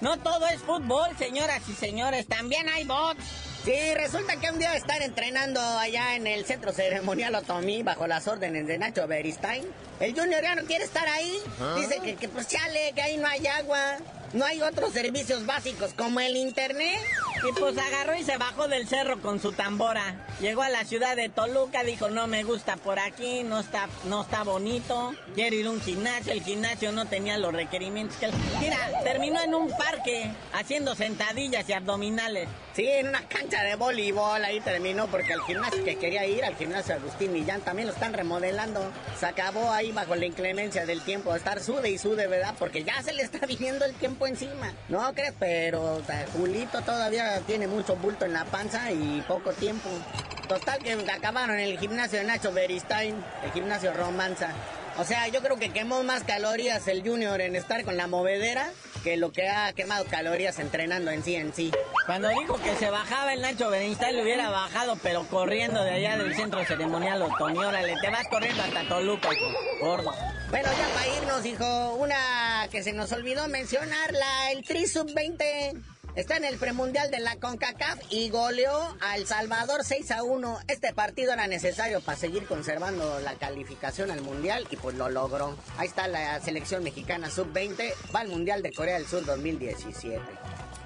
no 0.00 0.18
todo 0.18 0.46
es 0.46 0.60
fútbol, 0.60 1.10
señoras 1.18 1.68
y 1.68 1.72
señores, 1.72 2.28
también 2.28 2.68
hay 2.68 2.84
bots. 2.84 3.51
Sí, 3.64 3.94
resulta 3.94 4.36
que 4.40 4.50
un 4.50 4.58
día 4.58 4.74
estar 4.74 5.00
entrenando 5.02 5.60
allá 5.60 6.16
en 6.16 6.26
el 6.26 6.44
centro 6.44 6.72
ceremonial 6.72 7.32
Otomí 7.36 7.84
bajo 7.84 8.08
las 8.08 8.26
órdenes 8.26 8.66
de 8.66 8.76
Nacho 8.76 9.06
Beristain. 9.06 9.64
El 10.00 10.18
Junior 10.18 10.42
ya 10.42 10.56
no 10.56 10.64
quiere 10.64 10.84
estar 10.84 11.06
ahí. 11.06 11.38
¿Ah? 11.60 11.76
Dice 11.78 12.00
que, 12.00 12.16
que 12.16 12.28
pues 12.28 12.48
chale, 12.48 12.92
que 12.92 13.02
ahí 13.02 13.18
no 13.18 13.28
hay 13.28 13.46
agua. 13.46 13.98
No 14.32 14.46
hay 14.46 14.62
otros 14.62 14.94
servicios 14.94 15.44
básicos 15.44 15.92
como 15.92 16.18
el 16.20 16.36
internet. 16.36 16.98
Y 17.46 17.52
pues 17.58 17.76
agarró 17.76 18.16
y 18.16 18.22
se 18.22 18.38
bajó 18.38 18.66
del 18.66 18.88
cerro 18.88 19.20
con 19.20 19.40
su 19.40 19.52
tambora. 19.52 20.26
Llegó 20.40 20.62
a 20.62 20.70
la 20.70 20.84
ciudad 20.84 21.16
de 21.16 21.28
Toluca, 21.28 21.82
dijo, 21.82 22.08
no 22.08 22.26
me 22.28 22.44
gusta 22.44 22.76
por 22.76 22.98
aquí, 22.98 23.42
no 23.42 23.60
está, 23.60 23.88
no 24.04 24.22
está 24.22 24.42
bonito. 24.44 25.12
Quiero 25.34 25.56
ir 25.56 25.66
a 25.66 25.70
un 25.70 25.80
gimnasio, 25.80 26.32
el 26.32 26.42
gimnasio 26.42 26.92
no 26.92 27.06
tenía 27.06 27.36
los 27.38 27.52
requerimientos 27.52 28.16
que... 28.16 28.30
Mira, 28.60 28.78
terminó 29.02 29.42
en 29.42 29.54
un 29.54 29.68
parque 29.76 30.30
haciendo 30.52 30.94
sentadillas 30.94 31.68
y 31.68 31.72
abdominales. 31.72 32.48
Sí, 32.74 32.88
en 32.88 33.08
una 33.08 33.28
cancha 33.28 33.62
de 33.62 33.76
voleibol 33.76 34.42
ahí 34.42 34.60
terminó 34.60 35.06
porque 35.08 35.34
el 35.34 35.42
gimnasio 35.42 35.84
que 35.84 35.96
quería 35.96 36.26
ir, 36.26 36.42
al 36.42 36.56
gimnasio 36.56 36.94
Agustín 36.94 37.32
Millán, 37.32 37.60
también 37.60 37.88
lo 37.88 37.92
están 37.92 38.14
remodelando. 38.14 38.80
Se 39.18 39.26
acabó 39.26 39.70
ahí 39.72 39.92
bajo 39.92 40.14
la 40.14 40.24
inclemencia 40.24 40.86
del 40.86 41.02
tiempo, 41.02 41.34
estar 41.34 41.60
sude 41.62 41.90
y 41.90 41.98
sude, 41.98 42.28
¿verdad? 42.28 42.54
Porque 42.58 42.82
ya 42.82 43.02
se 43.02 43.12
le 43.12 43.22
está 43.22 43.44
viniendo 43.46 43.84
el 43.84 43.94
tiempo 43.94 44.21
encima. 44.26 44.72
No 44.88 45.12
crees, 45.14 45.34
pero 45.38 46.00
Julito 46.34 46.80
todavía 46.82 47.40
tiene 47.46 47.66
mucho 47.66 47.96
bulto 47.96 48.24
en 48.24 48.32
la 48.32 48.44
panza 48.44 48.90
y 48.90 49.22
poco 49.26 49.52
tiempo. 49.52 49.88
Total 50.48 50.78
que 50.78 50.92
acabaron 51.10 51.58
en 51.58 51.68
el 51.70 51.78
gimnasio 51.78 52.18
de 52.18 52.24
Nacho 52.24 52.52
Beristain, 52.52 53.16
el 53.44 53.52
gimnasio 53.52 53.92
Romanza. 53.92 54.50
O 54.98 55.04
sea, 55.04 55.26
yo 55.28 55.40
creo 55.40 55.56
que 55.56 55.70
quemó 55.70 56.02
más 56.02 56.24
calorías 56.24 56.86
el 56.86 57.02
Junior 57.02 57.40
en 57.40 57.56
estar 57.56 57.82
con 57.84 57.96
la 57.96 58.06
movedera 58.06 58.70
que 59.02 59.16
lo 59.16 59.32
que 59.32 59.48
ha 59.48 59.72
quemado 59.72 60.04
calorías 60.04 60.58
entrenando 60.58 61.10
en 61.10 61.24
sí 61.24 61.34
en 61.34 61.54
sí. 61.54 61.72
Cuando 62.06 62.28
dijo 62.28 62.60
que 62.62 62.74
se 62.76 62.90
bajaba 62.90 63.32
el 63.32 63.40
Nacho 63.40 63.70
Beristain, 63.70 64.16
le 64.16 64.22
hubiera 64.22 64.50
bajado, 64.50 64.96
pero 65.02 65.24
corriendo 65.26 65.82
de 65.82 65.92
allá 65.92 66.18
del 66.18 66.34
centro 66.34 66.64
ceremonial 66.64 67.22
Otoño. 67.22 67.68
Órale, 67.68 67.94
te 68.00 68.10
vas 68.10 68.28
corriendo 68.28 68.62
hasta 68.62 68.86
Toluca, 68.88 69.30
gordo. 69.80 70.12
Bueno, 70.52 70.68
ya 70.76 70.86
para 70.92 71.16
irnos, 71.16 71.46
hijo, 71.46 71.94
una 71.94 72.68
que 72.70 72.82
se 72.82 72.92
nos 72.92 73.10
olvidó 73.12 73.48
mencionarla, 73.48 74.52
el 74.52 74.62
Tri 74.62 74.86
Sub-20. 74.86 75.82
Está 76.14 76.36
en 76.36 76.44
el 76.44 76.58
premundial 76.58 77.10
de 77.10 77.20
la 77.20 77.36
CONCACAF 77.36 77.98
y 78.10 78.28
goleó 78.28 78.94
a 79.00 79.16
El 79.16 79.26
Salvador 79.26 79.82
6 79.82 80.10
a 80.10 80.22
1. 80.22 80.58
Este 80.68 80.92
partido 80.92 81.32
era 81.32 81.46
necesario 81.46 82.02
para 82.02 82.18
seguir 82.18 82.44
conservando 82.44 83.18
la 83.20 83.32
calificación 83.36 84.10
al 84.10 84.20
mundial 84.20 84.66
y 84.70 84.76
pues 84.76 84.94
lo 84.94 85.08
logró. 85.08 85.56
Ahí 85.78 85.88
está 85.88 86.06
la 86.06 86.38
selección 86.40 86.84
mexicana 86.84 87.30
sub-20, 87.30 87.94
va 88.14 88.20
al 88.20 88.28
mundial 88.28 88.62
de 88.62 88.74
Corea 88.74 88.98
del 88.98 89.06
Sur 89.06 89.24
2017. 89.24 90.20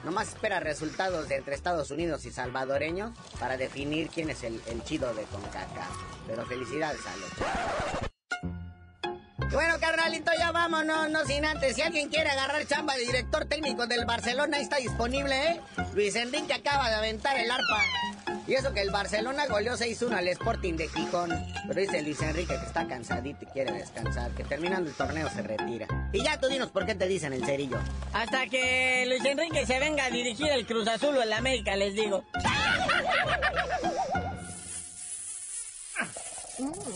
Nomás 0.04 0.28
espera 0.28 0.60
resultados 0.60 1.28
entre 1.32 1.56
Estados 1.56 1.90
Unidos 1.90 2.24
y 2.24 2.30
salvadoreños 2.30 3.18
para 3.40 3.56
definir 3.56 4.10
quién 4.10 4.30
es 4.30 4.44
el, 4.44 4.62
chido 4.84 5.12
de 5.12 5.24
CONCACAF. 5.24 5.90
Pero 6.28 6.46
felicidades 6.46 7.00
a 7.04 7.16
los 7.16 8.10
bueno, 9.56 9.80
carnalito, 9.80 10.30
ya 10.38 10.52
vámonos, 10.52 11.08
no 11.08 11.24
sin 11.24 11.46
antes. 11.46 11.76
Si 11.76 11.80
alguien 11.80 12.10
quiere 12.10 12.28
agarrar 12.28 12.66
chamba 12.66 12.94
de 12.94 13.06
director 13.06 13.46
técnico 13.46 13.86
del 13.86 14.04
Barcelona, 14.04 14.58
ahí 14.58 14.64
está 14.64 14.76
disponible, 14.76 15.34
¿eh? 15.34 15.60
Luis 15.94 16.14
Enrique 16.14 16.52
acaba 16.52 16.90
de 16.90 16.96
aventar 16.96 17.38
el 17.38 17.50
arpa. 17.50 17.82
Y 18.46 18.52
eso 18.52 18.74
que 18.74 18.82
el 18.82 18.90
Barcelona 18.90 19.46
goleó 19.46 19.72
6-1 19.72 20.14
al 20.14 20.28
Sporting 20.28 20.74
de 20.74 20.88
Gijón. 20.88 21.30
Pero 21.66 21.80
dice 21.80 22.02
Luis 22.02 22.20
Enrique 22.20 22.54
que 22.54 22.66
está 22.66 22.86
cansadito 22.86 23.44
y 23.44 23.46
quiere 23.46 23.72
descansar, 23.72 24.30
que 24.32 24.44
terminando 24.44 24.90
el 24.90 24.94
torneo 24.94 25.30
se 25.30 25.40
retira. 25.40 25.86
Y 26.12 26.22
ya 26.22 26.38
tú 26.38 26.48
dinos 26.48 26.68
por 26.68 26.84
qué 26.84 26.94
te 26.94 27.08
dicen 27.08 27.32
el 27.32 27.42
cerillo. 27.46 27.78
Hasta 28.12 28.48
que 28.48 29.06
Luis 29.08 29.24
Enrique 29.24 29.64
se 29.64 29.78
venga 29.78 30.04
a 30.04 30.10
dirigir 30.10 30.48
el 30.48 30.66
Cruz 30.66 30.86
Azul 30.86 31.16
o 31.16 31.22
el 31.22 31.32
América, 31.32 31.76
les 31.76 31.94
digo. 31.94 32.24